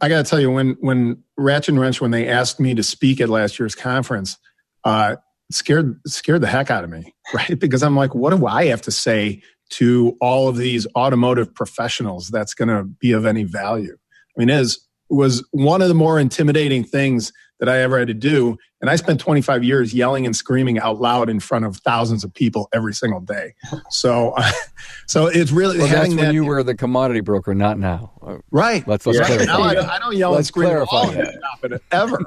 [0.00, 2.82] i got to tell you when when ratchet and wrench when they asked me to
[2.82, 4.36] speak at last year's conference
[4.84, 5.16] uh,
[5.50, 7.58] scared scared the heck out of me, right?
[7.58, 12.28] Because I'm like, what do I have to say to all of these automotive professionals
[12.28, 13.96] that's going to be of any value?
[14.36, 18.14] I mean, is was one of the more intimidating things that I ever had to
[18.14, 18.56] do.
[18.80, 22.32] And I spent 25 years yelling and screaming out loud in front of thousands of
[22.32, 23.54] people every single day.
[23.90, 24.50] So, uh,
[25.06, 28.12] so it's really well, that's when that, you were the commodity broker, not now.
[28.50, 28.86] Right.
[28.86, 29.26] Let's let's yeah.
[29.26, 29.46] clarify.
[29.46, 31.80] Now I, I, don't yell let's and scream clarify that.
[31.90, 32.20] ever.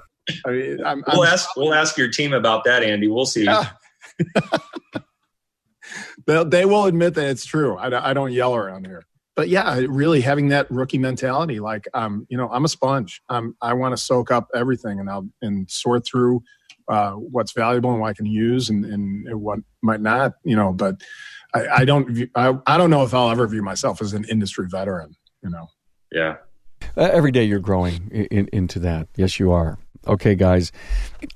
[0.45, 3.07] I mean, I'm, we'll I'm, ask we'll ask your team about that, Andy.
[3.07, 3.45] We'll see.
[3.45, 3.69] Yeah.
[6.31, 7.77] they, they will admit that it's true.
[7.77, 9.03] I, I don't yell around here,
[9.35, 13.21] but yeah, really having that rookie mentality, like um, you know, I'm a sponge.
[13.29, 16.41] Um, I want to soak up everything and I'll and sort through
[16.87, 20.33] uh, what's valuable and what I can use and, and what might not.
[20.43, 21.01] You know, but
[21.53, 24.25] I, I don't view, I, I don't know if I'll ever view myself as an
[24.25, 25.15] industry veteran.
[25.43, 25.67] You know.
[26.11, 26.37] Yeah.
[26.97, 29.07] Uh, every day you're growing in, in, into that.
[29.15, 29.77] Yes, you are.
[30.07, 30.71] Okay, guys,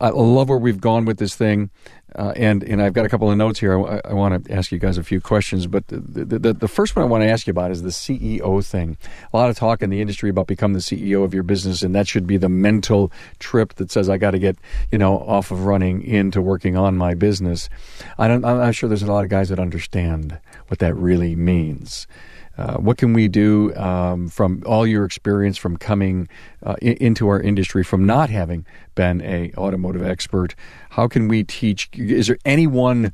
[0.02, 1.70] I love where we've gone with this thing,
[2.16, 3.80] uh, and and I've got a couple of notes here.
[3.80, 6.96] I, I want to ask you guys a few questions, but the, the, the first
[6.96, 8.98] one I want to ask you about is the CEO thing.
[9.32, 11.94] A lot of talk in the industry about become the CEO of your business, and
[11.94, 14.58] that should be the mental trip that says I got to get
[14.92, 17.70] you know off of running into working on my business.
[18.18, 22.08] I don't, I'm sure there's a lot of guys that understand what that really means.
[22.58, 26.28] Uh, what can we do um, from all your experience from coming
[26.64, 28.66] uh, in, into our industry, from not having
[28.96, 30.56] been a automotive expert?
[30.92, 31.90] How can we teach?
[31.94, 33.14] Is there any one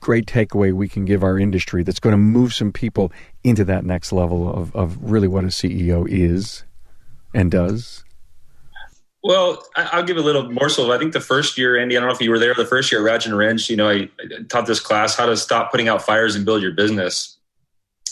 [0.00, 3.10] great takeaway we can give our industry that's going to move some people
[3.42, 6.64] into that next level of, of really what a CEO is
[7.34, 8.04] and does?
[9.24, 10.92] Well, I'll give a little morsel.
[10.92, 12.92] I think the first year, Andy, I don't know if you were there, the first
[12.92, 15.72] year at Ratchet and Wrench, you know, I, I taught this class how to stop
[15.72, 17.37] putting out fires and build your business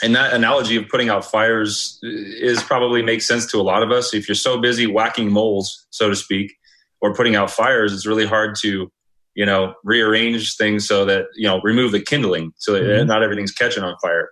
[0.03, 3.91] and that analogy of putting out fires is probably makes sense to a lot of
[3.91, 4.15] us.
[4.15, 6.55] If you're so busy whacking moles, so to speak,
[7.01, 8.91] or putting out fires, it's really hard to,
[9.35, 13.07] you know, rearrange things so that you know remove the kindling so that mm-hmm.
[13.07, 14.31] not everything's catching on fire.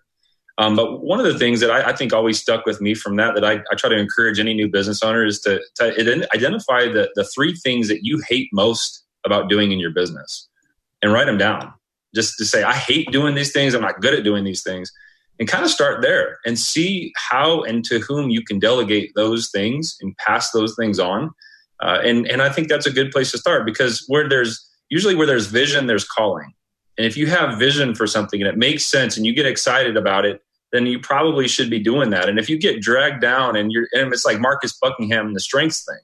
[0.57, 3.17] Um, but one of the things that I, I, think always stuck with me from
[3.17, 6.87] that, that I, I try to encourage any new business owner is to, to identify
[6.87, 10.49] the, the three things that you hate most about doing in your business
[11.03, 11.73] and write them down.
[12.15, 13.75] Just to say, I hate doing these things.
[13.75, 14.93] I'm not good at doing these things.
[15.41, 19.51] And kind of start there and see how and to whom you can delegate those
[19.51, 21.31] things and pass those things on.
[21.83, 25.17] Uh, and, and I think that's a good place to start because where there's usually
[25.17, 26.53] where there's vision, there's calling.
[26.97, 29.97] And if you have vision for something and it makes sense and you get excited
[29.97, 30.41] about it,
[30.73, 32.29] then you probably should be doing that.
[32.29, 35.85] And if you get dragged down and you're, and it's like Marcus Buckingham, the strengths
[35.85, 35.99] thing,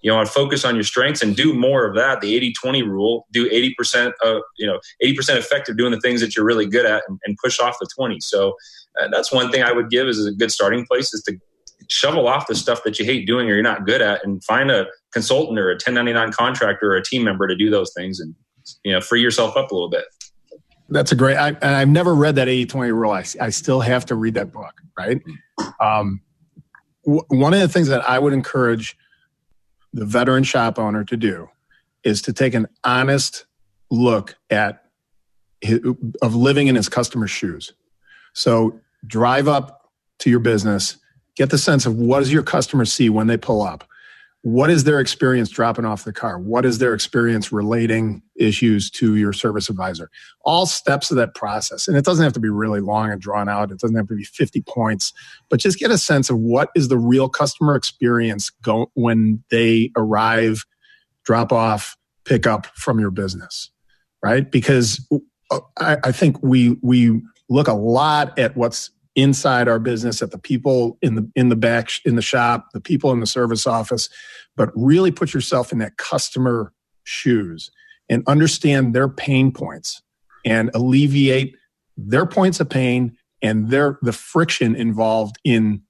[0.00, 2.20] you know, and focus on your strengths and do more of that.
[2.20, 6.36] The 80 20 rule, do 80% of, you know, 80% effective doing the things that
[6.36, 8.20] you're really good at and, and push off the 20.
[8.20, 8.54] So
[9.00, 11.36] uh, that's one thing I would give as a good starting place is to
[11.88, 14.70] shovel off the stuff that you hate doing or you're not good at and find
[14.70, 18.34] a consultant or a 1099 contractor or a team member to do those things and,
[18.84, 20.04] you know, free yourself up a little bit.
[20.90, 23.12] That's a great, I, and I've never read that 80 20 rule.
[23.12, 25.20] I, I still have to read that book, right?
[25.80, 26.22] Um,
[27.04, 28.96] w- one of the things that I would encourage
[29.92, 31.48] the veteran shop owner to do
[32.04, 33.44] is to take an honest
[33.90, 34.84] look at
[35.60, 35.80] his,
[36.22, 37.72] of living in his customer's shoes.
[38.32, 40.98] So drive up to your business,
[41.36, 43.88] get the sense of what does your customer see when they pull up?
[44.42, 46.38] What is their experience dropping off the car?
[46.38, 50.10] What is their experience relating issues to your service advisor?
[50.44, 51.88] All steps of that process.
[51.88, 53.72] And it doesn't have to be really long and drawn out.
[53.72, 55.12] It doesn't have to be 50 points,
[55.50, 59.90] but just get a sense of what is the real customer experience go when they
[59.96, 60.64] arrive,
[61.24, 63.72] drop off, pick up from your business,
[64.22, 64.48] right?
[64.48, 65.04] Because
[65.50, 70.30] uh, I, I think we, we look a lot at what's inside our business at
[70.30, 73.66] the people in the in the back in the shop the people in the service
[73.66, 74.08] office
[74.56, 77.68] but really put yourself in that customer shoes
[78.08, 80.00] and understand their pain points
[80.44, 81.56] and alleviate
[81.96, 85.82] their points of pain and their the friction involved in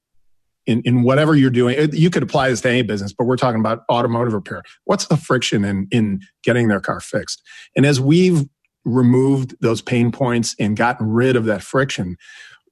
[0.67, 1.91] in, in whatever you're doing.
[1.95, 4.63] You could apply this to any business but we're talking about automotive repair.
[4.85, 7.43] What's the friction in in getting their car fixed?
[7.77, 8.47] And as we've
[8.87, 12.17] removed those pain points and gotten rid of that friction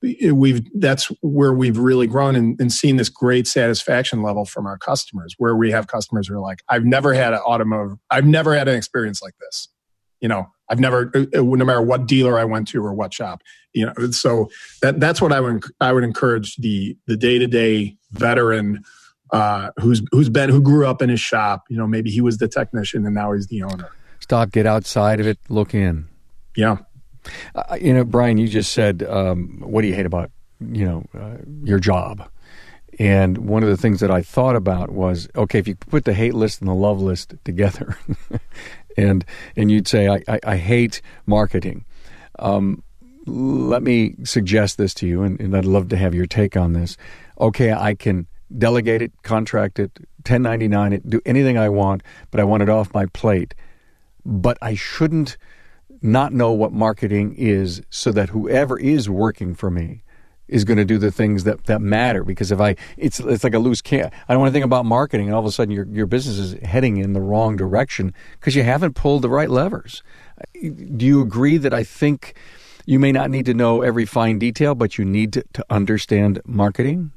[0.02, 4.78] we've that's where we've really grown and, and, seen this great satisfaction level from our
[4.78, 8.54] customers where we have customers who are like i've never had an automotive i've never
[8.54, 9.68] had an experience like this.
[10.20, 13.14] You know i've never uh, uh, no matter what dealer i went to or what
[13.14, 14.48] shop you know so
[14.82, 18.82] that that's what i would i would encourage the the day-to-day veteran
[19.32, 22.38] uh, who's who's been who grew up in his shop you know maybe he was
[22.38, 23.90] the technician and now he's the owner.
[24.20, 26.08] Stop get outside of it look in.
[26.56, 26.78] Yeah
[27.54, 31.04] uh, you know, Brian, you just said, um, what do you hate about, you know,
[31.18, 32.28] uh, your job?
[32.98, 36.14] And one of the things that I thought about was, okay, if you put the
[36.14, 37.98] hate list and the love list together,
[38.96, 41.84] and and you'd say, I, I, I hate marketing.
[42.38, 42.82] Um,
[43.26, 46.72] let me suggest this to you, and, and I'd love to have your take on
[46.72, 46.96] this.
[47.38, 52.44] Okay, I can delegate it, contract it, 1099 it, do anything I want, but I
[52.44, 53.54] want it off my plate.
[54.24, 55.36] But I shouldn't
[56.02, 60.02] not know what marketing is so that whoever is working for me
[60.48, 63.54] is going to do the things that, that matter because if I it's it's like
[63.54, 65.72] a loose can I don't want to think about marketing and all of a sudden
[65.72, 69.50] your your business is heading in the wrong direction because you haven't pulled the right
[69.50, 70.02] levers.
[70.54, 72.34] Do you agree that I think
[72.84, 76.40] you may not need to know every fine detail but you need to, to understand
[76.44, 77.12] marketing?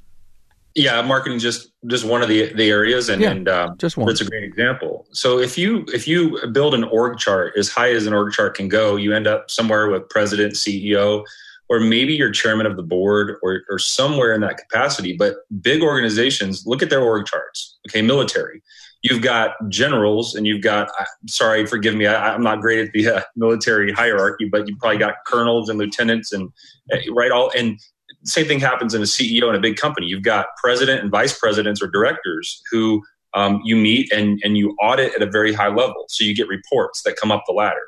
[0.75, 4.07] Yeah marketing just just one of the the areas and, yeah, and um, just one.
[4.07, 5.07] that's a great example.
[5.11, 8.55] So if you if you build an org chart as high as an org chart
[8.55, 11.23] can go you end up somewhere with president ceo
[11.69, 15.81] or maybe you're chairman of the board or, or somewhere in that capacity but big
[15.81, 18.01] organizations look at their org charts okay?
[18.01, 18.61] Military.
[19.01, 20.89] You've got generals and you've got
[21.27, 24.99] sorry forgive me I, am not great at the uh, military hierarchy but you've probably
[24.99, 26.49] got colonels and lieutenants and
[26.93, 27.79] uh, right all and
[28.23, 30.07] same thing happens in a CEO in a big company.
[30.07, 33.03] You've got president and vice presidents or directors who
[33.33, 36.05] um, you meet and, and you audit at a very high level.
[36.09, 37.87] So you get reports that come up the ladder.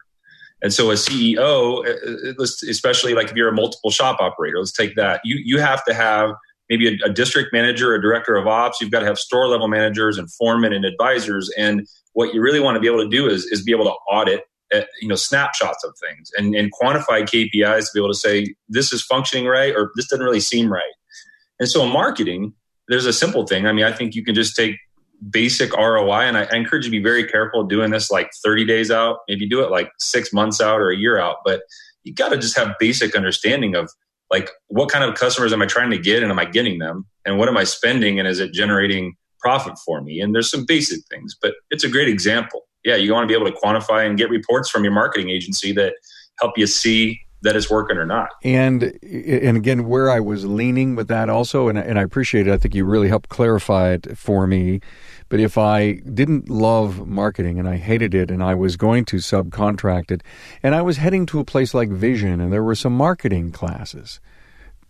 [0.62, 4.72] And so a CEO, uh, uh, especially like if you're a multiple shop operator, let's
[4.72, 5.22] take that.
[5.24, 6.32] You, you have to have
[6.70, 8.80] maybe a, a district manager, a director of ops.
[8.80, 11.52] You've got to have store level managers and foremen and advisors.
[11.58, 13.96] And what you really want to be able to do is, is be able to
[14.10, 18.18] audit at, you know snapshots of things and, and quantify KPIs to be able to
[18.18, 20.94] say this is functioning right or this doesn't really seem right.
[21.60, 22.54] And so in marketing,
[22.88, 23.68] there's a simple thing.
[23.68, 24.76] I mean, I think you can just take
[25.30, 28.66] basic ROI, and I, I encourage you to be very careful doing this like 30
[28.66, 29.20] days out.
[29.28, 31.62] Maybe do it like six months out or a year out, but
[32.04, 33.90] you got to just have basic understanding of
[34.32, 37.06] like what kind of customers am I trying to get and am I getting them
[37.26, 40.20] and what am I spending and is it generating profit for me?
[40.20, 43.40] And there's some basic things, but it's a great example yeah, you want to be
[43.40, 45.94] able to quantify and get reports from your marketing agency that
[46.40, 48.30] help you see that it's working or not.
[48.44, 52.54] And and again, where I was leaning with that also, and and I appreciate it.
[52.54, 54.82] I think you really helped clarify it for me.
[55.30, 59.16] But if I didn't love marketing and I hated it and I was going to
[59.16, 60.24] subcontract it
[60.62, 64.20] and I was heading to a place like Vision and there were some marketing classes,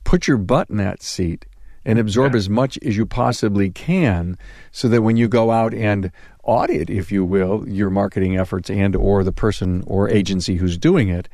[0.03, 1.45] put your butt in that seat
[1.85, 2.37] and absorb yeah.
[2.37, 4.37] as much as you possibly can
[4.71, 6.11] so that when you go out and
[6.43, 11.09] audit if you will your marketing efforts and or the person or agency who's doing
[11.09, 11.27] it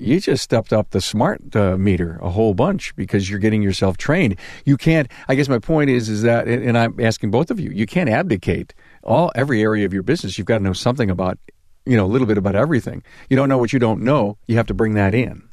[0.00, 3.98] you just stepped up the smart uh, meter a whole bunch because you're getting yourself
[3.98, 4.36] trained.
[4.64, 5.10] You can't.
[5.28, 8.08] I guess my point is is that, and I'm asking both of you, you can't
[8.08, 8.72] abdicate
[9.02, 10.38] all every area of your business.
[10.38, 11.38] You've got to know something about,
[11.84, 13.02] you know, a little bit about everything.
[13.28, 14.38] You don't know what you don't know.
[14.46, 15.49] You have to bring that in.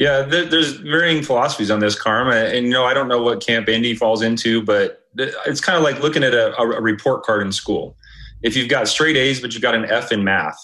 [0.00, 3.68] Yeah, there's varying philosophies on this, Carm, and you know, I don't know what camp
[3.68, 7.52] Andy falls into, but it's kind of like looking at a, a report card in
[7.52, 7.98] school.
[8.42, 10.56] If you've got straight A's but you've got an F in math,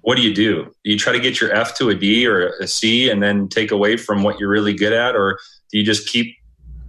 [0.00, 0.64] what do you do?
[0.64, 3.46] Do you try to get your F to a D or a C and then
[3.48, 5.38] take away from what you're really good at, or
[5.70, 6.34] do you just keep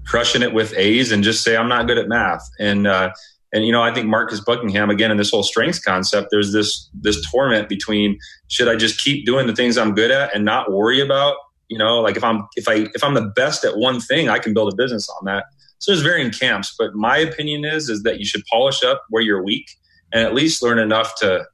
[0.05, 2.49] crushing it with A's and just say I'm not good at math?
[2.61, 3.11] And uh,
[3.51, 6.29] and you know, I think Marcus Buckingham again in this whole strengths concept.
[6.31, 10.33] There's this this torment between should I just keep doing the things I'm good at
[10.33, 11.35] and not worry about
[11.69, 14.39] you know like if I'm if I if I'm the best at one thing, I
[14.39, 15.45] can build a business on that.
[15.79, 19.21] So there's varying camps, but my opinion is is that you should polish up where
[19.21, 19.69] you're weak
[20.11, 21.45] and at least learn enough to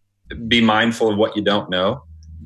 [0.48, 2.04] be mindful of what you don't know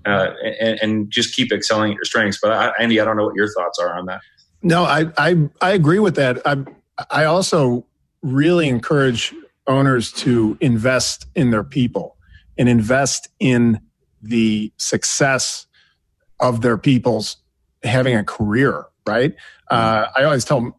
[0.07, 2.39] uh, and, and, just keep excelling at your strengths.
[2.41, 4.21] But I, Andy, I don't know what your thoughts are on that.
[4.61, 6.45] No, I I, I agree with that.
[6.45, 6.63] I
[7.09, 7.85] I also
[8.21, 9.33] really encourage
[9.67, 12.15] owners to invest in their people
[12.57, 13.81] and invest in
[14.21, 15.67] the success
[16.39, 17.37] of their people's
[17.83, 19.35] having a career right
[19.69, 20.77] uh, i always tell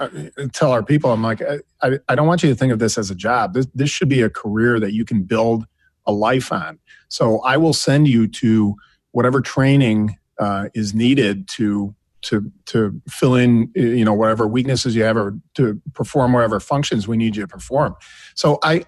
[0.00, 0.08] uh,
[0.52, 1.40] tell our people i'm like
[1.80, 4.08] I, I don't want you to think of this as a job this, this should
[4.08, 5.66] be a career that you can build
[6.08, 6.80] a life on.
[7.08, 8.74] So I will send you to
[9.12, 15.04] whatever training uh, is needed to to to fill in you know whatever weaknesses you
[15.04, 17.94] have or to perform whatever functions we need you to perform.
[18.34, 18.86] So I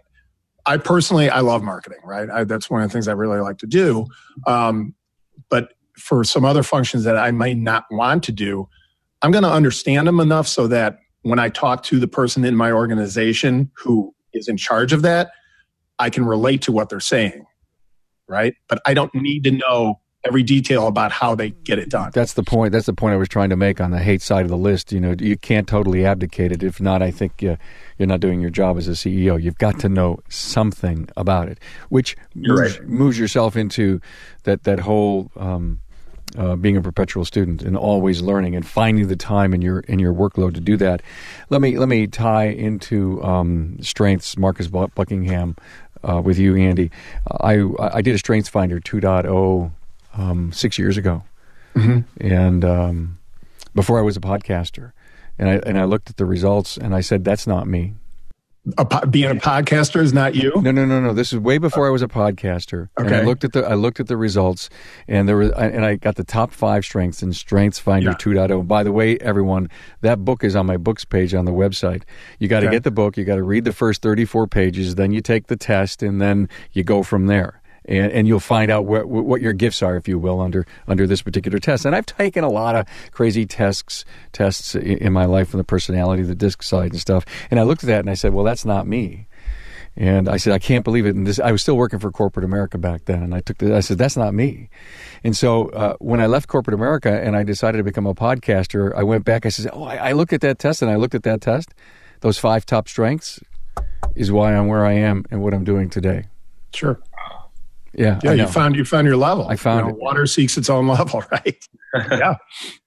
[0.67, 2.29] I personally I love marketing, right?
[2.29, 4.07] I, that's one of the things I really like to do.
[4.47, 4.95] Um,
[5.49, 8.69] but for some other functions that I might not want to do,
[9.23, 12.57] I'm going to understand them enough so that when I talk to the person in
[12.57, 15.31] my organization who is in charge of that,
[15.99, 17.45] I can relate to what they're saying,
[18.27, 18.55] right?
[18.69, 22.11] But I don't need to know every detail about how they get it done.
[22.13, 22.73] That's the point.
[22.73, 24.93] That's the point I was trying to make on the hate side of the list.
[24.93, 26.63] You know, you can't totally abdicate it.
[26.63, 27.57] If not, I think you,
[27.99, 29.41] you're not doing your job as a CEO.
[29.43, 32.89] You've got to know something about it, which moves, right.
[32.89, 34.01] moves, yourself into
[34.45, 35.31] that that whole.
[35.37, 35.81] Um,
[36.39, 39.99] uh, being a perpetual student and always learning and finding the time in your in
[39.99, 41.03] your workload to do that.
[41.49, 44.37] Let me let me tie into um, strengths.
[44.37, 45.57] Marcus Buckingham
[46.03, 46.91] uh, with you, Andy.
[47.41, 49.73] I I did a Strengths Finder 2.0
[50.15, 51.25] um, six years ago,
[51.75, 52.01] mm-hmm.
[52.21, 53.19] and um,
[53.75, 54.93] before I was a podcaster,
[55.39, 57.95] and I and I looked at the results and I said, "That's not me."
[58.77, 60.53] A, being a podcaster is not you.
[60.57, 61.15] No, no, no, no.
[61.15, 62.89] This is way before I was a podcaster.
[62.99, 63.07] Okay.
[63.07, 64.69] And I looked at the I looked at the results,
[65.09, 68.17] and there was and I got the top five strengths in Strengths Finder yeah.
[68.17, 68.69] 2.0.
[68.69, 69.71] By the way, everyone,
[70.03, 72.03] that book is on my books page on the website.
[72.39, 72.77] You got to okay.
[72.77, 73.17] get the book.
[73.17, 74.97] You got to read the first 34 pages.
[74.97, 78.71] Then you take the test, and then you go from there and, and you'll find
[78.71, 81.85] out what, what your gifts are, if you will, under under this particular test.
[81.85, 86.23] And I've taken a lot of crazy tests tests in my life from the personality,
[86.23, 87.25] the DISC side, and stuff.
[87.51, 89.27] And I looked at that and I said, well, that's not me.
[89.97, 91.15] And I said, I can't believe it.
[91.15, 93.23] And this, I was still working for corporate America back then.
[93.23, 94.71] And I took the, I said, that's not me.
[95.25, 98.95] And so uh, when I left corporate America and I decided to become a podcaster,
[98.95, 99.45] I went back.
[99.45, 101.75] I said, oh, I, I looked at that test and I looked at that test.
[102.21, 103.41] Those five top strengths
[104.15, 106.25] is why I'm where I am and what I'm doing today.
[106.73, 107.01] Sure.
[108.01, 108.33] Yeah, yeah.
[108.33, 109.47] You found you found your level.
[109.49, 111.69] I found you know, water seeks its own level, right?
[111.95, 112.37] yeah.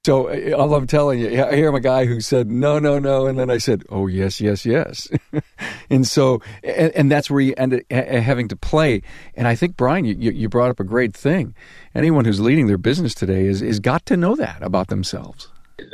[0.03, 2.97] So uh, all I'm telling you, here I hear a guy who said no, no,
[2.97, 5.07] no, and then I said, oh yes, yes, yes,
[5.91, 9.03] and so and, and, that's where you end up having to play.
[9.35, 11.53] And I think Brian, you, you brought up a great thing.
[11.93, 15.47] Anyone who's leading their business today is is got to know that about themselves.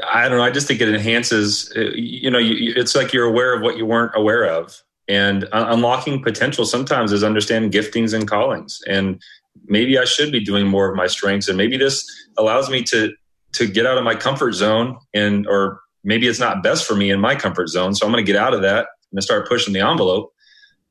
[0.07, 0.43] I don't know.
[0.45, 1.73] I just think it enhances.
[1.75, 5.49] Uh, you know, you, it's like you're aware of what you weren't aware of and
[5.51, 8.79] unlocking potential sometimes is understanding giftings and callings.
[8.87, 9.19] And
[9.65, 11.47] maybe I should be doing more of my strengths.
[11.47, 12.05] And maybe this
[12.37, 13.11] allows me to
[13.53, 17.09] to get out of my comfort zone and or maybe it's not best for me
[17.09, 17.95] in my comfort zone.
[17.95, 20.31] So I'm going to get out of that and start pushing the envelope.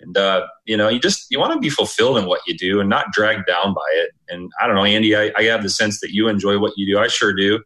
[0.00, 2.80] And uh, you know, you just you want to be fulfilled in what you do
[2.80, 4.10] and not dragged down by it.
[4.28, 6.92] And I don't know, Andy, I, I have the sense that you enjoy what you
[6.92, 7.00] do.
[7.00, 7.62] I sure do.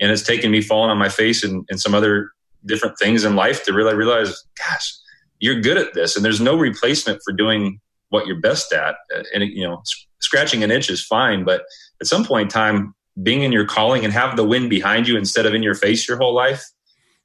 [0.00, 2.30] And it's taken me falling on my face and, and some other
[2.66, 4.92] different things in life to really realize, gosh,
[5.40, 7.80] you're good at this and there's no replacement for doing
[8.10, 8.96] what you're best at
[9.32, 9.82] and you know
[10.20, 11.62] scratching an itch is fine but
[12.00, 15.16] at some point in time being in your calling and have the wind behind you
[15.16, 16.64] instead of in your face your whole life,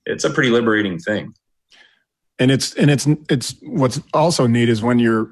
[0.05, 1.33] it's a pretty liberating thing.
[2.37, 5.31] And it's and it's it's what's also neat is when you're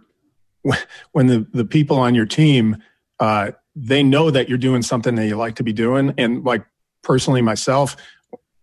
[1.11, 2.77] when the the people on your team
[3.19, 6.65] uh, they know that you're doing something that you like to be doing, and like
[7.03, 7.95] personally myself,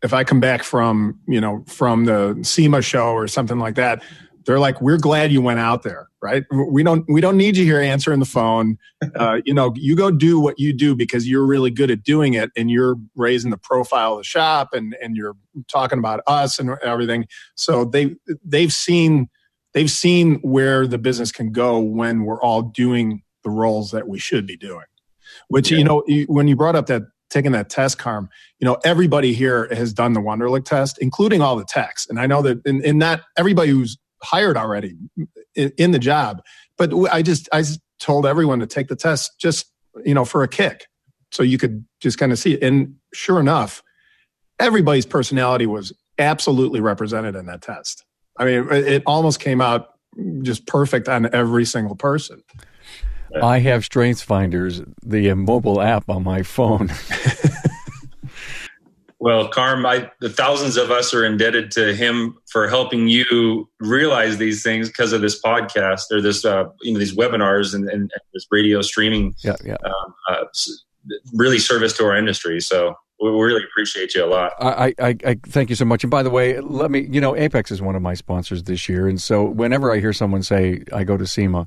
[0.05, 4.05] if I come back from you know from the SEMA show or something like that,
[4.45, 6.45] they're like, "We're glad you went out there, right?
[6.53, 8.79] We don't we don't need you here answering the phone.
[9.17, 12.33] Uh, you know, you go do what you do because you're really good at doing
[12.33, 15.37] it, and you're raising the profile of the shop, and and you're
[15.71, 17.27] talking about us and everything.
[17.55, 19.29] So they they've seen
[19.75, 24.19] they've seen where the business can go when we're all doing the roles that we
[24.19, 24.87] should be doing.
[25.49, 25.79] Which yeah.
[25.79, 27.03] you know, when you brought up that
[27.35, 28.31] taking that test, Carm,
[28.61, 32.07] you know, everybody here has done the Wonderlic test, including all the techs.
[32.09, 34.97] And I know that in, in that everybody who's hired already
[35.55, 36.43] in, in the job.
[36.79, 39.67] But I just I just told everyone to take the test just
[40.05, 40.87] you know for a kick,
[41.33, 42.63] so you could just kind of see it.
[42.63, 43.83] And sure enough,
[44.59, 48.05] everybody's personality was absolutely represented in that test.
[48.37, 49.91] I mean, it almost came out
[50.43, 52.43] just perfect on every single person.
[53.43, 56.93] I have Strengths Finders, the mobile app on my phone.
[59.25, 64.37] Well, Carm, I, the thousands of us are indebted to him for helping you realize
[64.37, 68.03] these things because of this podcast or this, uh, you know, these webinars and, and,
[68.03, 69.35] and this radio streaming.
[69.43, 69.79] Yeah, yeah.
[69.83, 70.45] Um, uh,
[71.33, 72.61] really service to our industry.
[72.61, 72.97] So
[73.33, 74.53] we really appreciate you a lot.
[74.61, 76.05] I, I, I, thank you so much.
[76.05, 78.89] And by the way, let me, you know, AAPEX is one of my sponsors this
[78.89, 79.09] year.
[79.09, 81.67] And so whenever I hear someone say, I go to SEMA,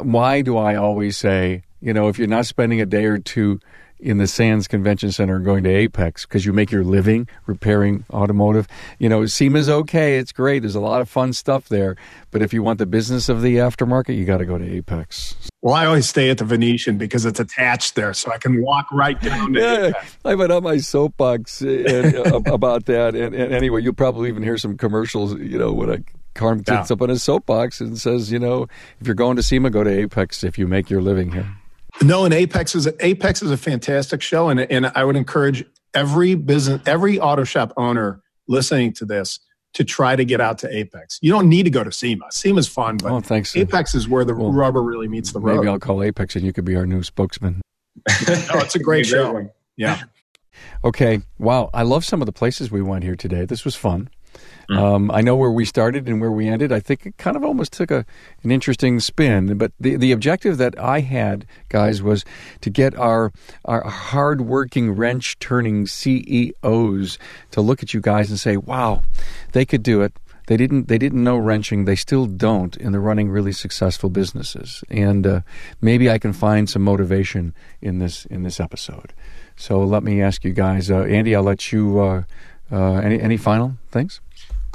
[0.00, 3.60] why do I always say, you know, if you're not spending a day or two
[3.98, 8.04] in the Sands Convention Center and going to AAPEX because you make your living repairing
[8.10, 8.66] automotive.
[8.98, 10.18] You know, SEMA's okay.
[10.18, 10.60] It's great.
[10.60, 11.96] There's a lot of fun stuff there.
[12.30, 15.36] But if you want the business of the aftermarket, you got to go to AAPEX.
[15.62, 18.86] Well, I always stay at the Venetian because it's attached there, so I can walk
[18.92, 20.16] right down to yeah, AAPEX.
[20.24, 23.14] I went on my soapbox and, uh, about that.
[23.14, 25.98] And, and, anyway, you'll probably even hear some commercials, you know, when I
[26.36, 26.94] Carm gets yeah.
[26.94, 28.68] up on his soapbox and says, you know,
[29.00, 31.48] if you're going to SEMA, go to AAPEX if you make your living here.
[32.02, 36.34] No, and AAPEX is AAPEX is a fantastic show, and and I would encourage every
[36.34, 39.40] business, every auto shop owner listening to this
[39.74, 41.18] to try to get out to AAPEX.
[41.20, 42.26] You don't need to go to SEMA.
[42.30, 43.52] SEMA's fun, but oh, thanks.
[43.52, 45.56] AAPEX is where the well, rubber really meets the road.
[45.56, 47.60] Maybe I'll call AAPEX and you could be our new spokesman.
[47.96, 49.50] no, oh, it's a great show.
[49.76, 50.02] Yeah.
[50.82, 51.20] Okay.
[51.38, 51.68] Wow.
[51.74, 53.44] I love some of the places we went here today.
[53.44, 54.08] This was fun.
[54.70, 54.78] Mm.
[54.78, 56.72] Um, I know where we started and where we ended.
[56.72, 58.04] I think it kind of almost took a,
[58.42, 59.56] an interesting spin.
[59.58, 62.24] But the, the objective that I had, guys, was
[62.62, 63.32] to get our,
[63.64, 67.18] our hardworking, wrench turning CEOs
[67.52, 69.02] to look at you guys and say, wow,
[69.52, 70.12] they could do it.
[70.46, 70.86] They didn't.
[70.86, 71.86] They didn't know wrenching.
[71.86, 74.84] They still don't, and they're running really successful businesses.
[74.88, 75.40] And uh,
[75.80, 77.52] maybe I can find some motivation
[77.82, 79.12] in this in this episode.
[79.56, 81.34] So let me ask you guys, uh, Andy.
[81.34, 81.98] I'll let you.
[81.98, 82.22] Uh,
[82.70, 84.20] uh any any final things?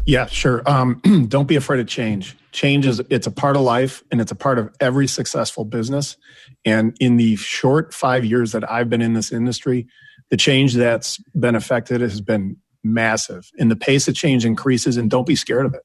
[0.05, 0.61] Yeah, sure.
[0.65, 0.95] Um,
[1.27, 2.35] don't be afraid of change.
[2.51, 6.17] Change is it's a part of life and it's a part of every successful business.
[6.65, 9.87] And in the short five years that I've been in this industry,
[10.29, 13.49] the change that's been affected has been massive.
[13.59, 14.97] And the pace of change increases.
[14.97, 15.81] And don't be scared of it.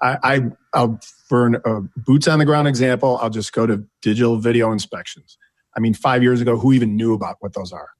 [0.00, 0.40] I, I
[0.72, 3.18] I'll for a boots on the ground example.
[3.20, 5.36] I'll just go to digital video inspections.
[5.76, 7.90] I mean, five years ago, who even knew about what those are?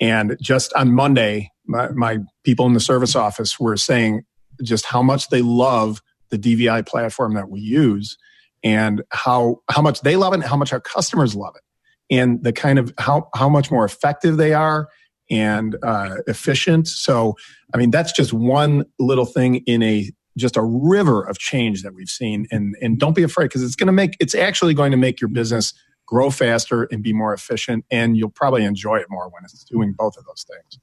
[0.00, 4.24] And just on Monday, my, my people in the service office were saying
[4.62, 8.16] just how much they love the DVI platform that we use
[8.64, 12.42] and how how much they love it and how much our customers love it and
[12.42, 14.88] the kind of how how much more effective they are
[15.30, 16.88] and uh, efficient.
[16.88, 17.36] So
[17.74, 21.94] i mean that's just one little thing in a just a river of change that
[21.94, 22.46] we've seen.
[22.50, 25.20] And and don't be afraid because it's going to make it's actually going to make
[25.20, 25.74] your business
[26.06, 29.94] grow faster and be more efficient and you'll probably enjoy it more when it's doing
[29.96, 30.78] both of those things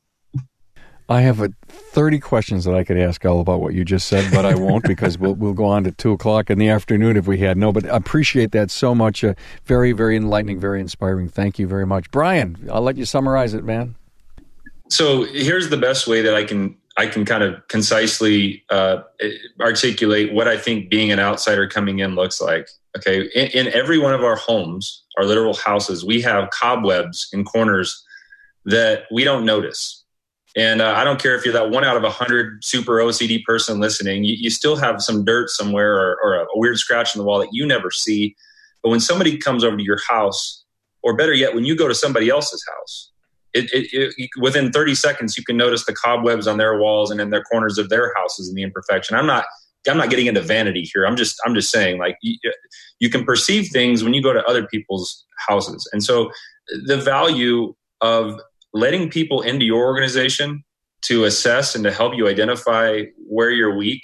[1.10, 4.32] I have a 30 questions that I could ask all about what you just said,
[4.32, 7.26] but I won't because we'll, we'll go on to 2 o'clock in the afternoon if
[7.26, 7.58] we had.
[7.58, 9.24] No, but I appreciate that so much.
[9.24, 9.34] Uh,
[9.66, 11.28] very, very enlightening, very inspiring.
[11.28, 12.12] Thank you very much.
[12.12, 13.96] Brian, I'll let you summarize it, man.
[14.90, 19.04] So here's the best way that I can I can kind of concisely uh,
[19.62, 22.70] articulate what I think being an outsider coming in looks like.
[22.98, 27.46] Okay, in, in every one of our homes, our literal houses, we have cobwebs in
[27.46, 28.04] corners
[28.66, 29.99] that we don't notice
[30.60, 33.46] and uh, I don't care if you're that one out of a hundred super OCD
[33.46, 37.16] person listening, you, you still have some dirt somewhere or, or a, a, weird scratch
[37.16, 38.36] in the wall that you never see.
[38.84, 40.66] But when somebody comes over to your house,
[41.02, 43.10] or better yet, when you go to somebody else's house,
[43.54, 47.22] it, it, it, within 30 seconds you can notice the cobwebs on their walls and
[47.22, 49.16] in their corners of their houses and the imperfection.
[49.16, 49.46] I'm not
[49.88, 51.06] I'm not getting into vanity here.
[51.06, 52.38] I'm just I'm just saying like you,
[53.00, 56.32] you can perceive things when you go to other people's houses, and so
[56.86, 58.40] the value of
[58.74, 60.64] letting people into your organization
[61.02, 64.02] to assess and to help you identify where you're weak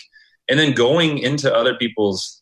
[0.49, 2.41] and then going into other people's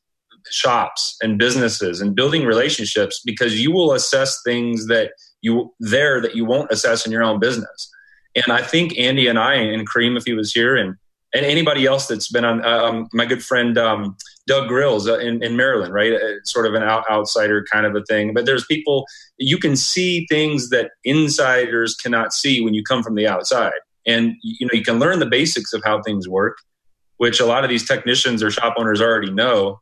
[0.49, 5.11] shops and businesses and building relationships because you will assess things that
[5.41, 7.89] you there that you won't assess in your own business.
[8.36, 10.95] And i think andy and i and Kareem if he was here and
[11.34, 14.15] and anybody else that's been on um, my good friend um,
[14.47, 16.13] Doug Grills uh, in, in, Maryland, right?
[16.13, 18.34] Uh, sort of an out, outsider kind of a thing.
[18.34, 19.05] But there's people
[19.38, 23.73] you can see things that insiders cannot see when you come from the outside,
[24.05, 26.57] and you know you can learn the basics of how things work,
[27.17, 29.79] which a lot of these technicians or shop owners already know.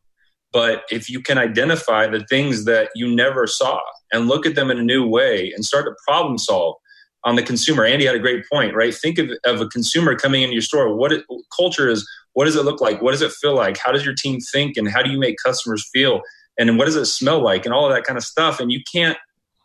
[0.53, 3.79] But if you can identify the things that you never saw
[4.11, 6.75] and look at them in a new way and start to problem solve
[7.23, 8.93] on the consumer, Andy had a great point, right?
[8.93, 10.95] Think of, of a consumer coming into your store.
[10.95, 11.23] What it,
[11.55, 13.01] culture is, what does it look like?
[13.01, 13.77] What does it feel like?
[13.77, 14.77] How does your team think?
[14.77, 16.21] And how do you make customers feel?
[16.57, 17.65] And what does it smell like?
[17.65, 18.59] And all of that kind of stuff.
[18.59, 19.17] And you can't,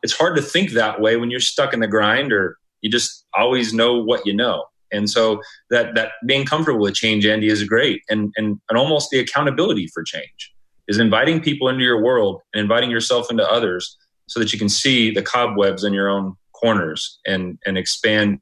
[0.03, 3.25] it's hard to think that way when you're stuck in the grind or you just
[3.35, 4.65] always know what you know.
[4.93, 5.41] And so
[5.71, 8.03] that that being comfortable with change, Andy, is great.
[8.09, 10.55] And and, and almost the accountability for change
[10.87, 13.97] is inviting people into your world and inviting yourself into others
[14.29, 18.41] so that you can see the cobwebs in your own corners and and expand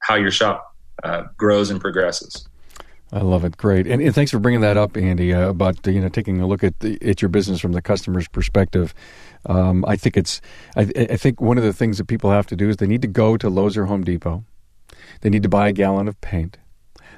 [0.00, 0.64] how your shop
[1.04, 2.46] uh, grows and progresses.
[3.14, 3.58] I love it.
[3.58, 5.34] Great, and, and thanks for bringing that up, Andy.
[5.34, 8.26] Uh, about you know taking a look at the, at your business from the customer's
[8.26, 8.94] perspective.
[9.46, 10.40] Um, I think it's.
[10.76, 13.02] I, I, think one of the things that people have to do is they need
[13.02, 14.44] to go to Lowe's or Home Depot.
[15.20, 16.58] They need to buy a gallon of paint.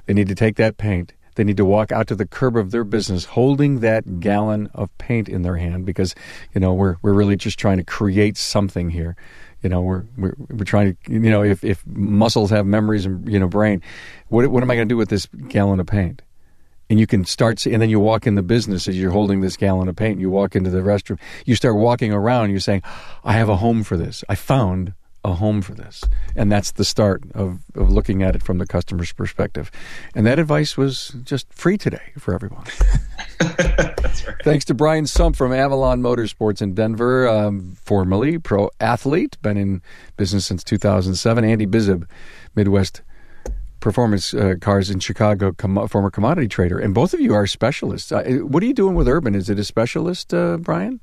[0.07, 2.71] They need to take that paint they need to walk out to the curb of
[2.71, 6.15] their business holding that gallon of paint in their hand because,
[6.55, 9.17] you know, we're, we're really just trying to create something here.
[9.63, 13.27] You know, we're, we're, we're trying to, you know, if, if muscles have memories and,
[13.31, 13.83] you know, brain,
[14.29, 16.23] what, what am I going to do with this gallon of paint?
[16.91, 19.57] and you can start and then you walk in the business as you're holding this
[19.57, 22.83] gallon of paint you walk into the restroom you start walking around you're saying
[23.25, 24.93] i have a home for this i found
[25.25, 26.05] a home for this.
[26.37, 29.71] And that's the start of, of looking at it from the customer's perspective.
[30.15, 32.65] And that advice was just free today for everyone.
[33.39, 34.37] that's right.
[34.45, 39.83] Thanks to Brian Sump from Avalon Motorsports in Denver, um, formerly pro athlete, been in
[40.17, 41.45] business since 2007.
[41.45, 42.07] Andy Bizib,
[42.55, 43.03] Midwest
[43.81, 46.79] Performance uh, Cars in Chicago, com- former commodity trader.
[46.79, 48.13] And both of you are specialists.
[48.13, 49.35] Uh, what are you doing with Urban?
[49.35, 51.01] Is it a specialist, uh, Brian?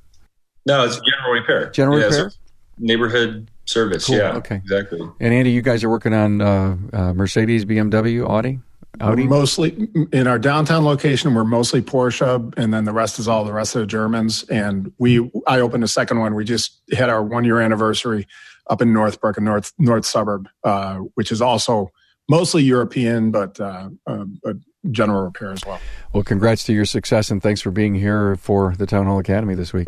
[0.66, 1.72] No, it's general repair.
[1.72, 2.32] General yeah, repair?
[2.78, 4.06] neighborhood service.
[4.06, 4.18] Cool.
[4.18, 5.00] Yeah, okay, exactly.
[5.20, 8.60] And Andy, you guys are working on uh, uh, Mercedes, BMW, Audi.
[9.00, 9.26] Audi?
[9.26, 13.54] Mostly in our downtown location, we're mostly Porsche, and then the rest is all the
[13.54, 14.44] rest of the Germans.
[14.44, 16.36] And we, I opened a second one.
[16.36, 18.28] We just had our one year anniversary
[18.68, 21.92] up in Northbrook, a north north suburb, uh, which is also
[22.30, 24.58] mostly European, but uh, uh, but
[24.92, 25.80] general repair as well.
[26.14, 29.56] Well, congrats to your success, and thanks for being here for the Town Hall Academy
[29.56, 29.88] this week.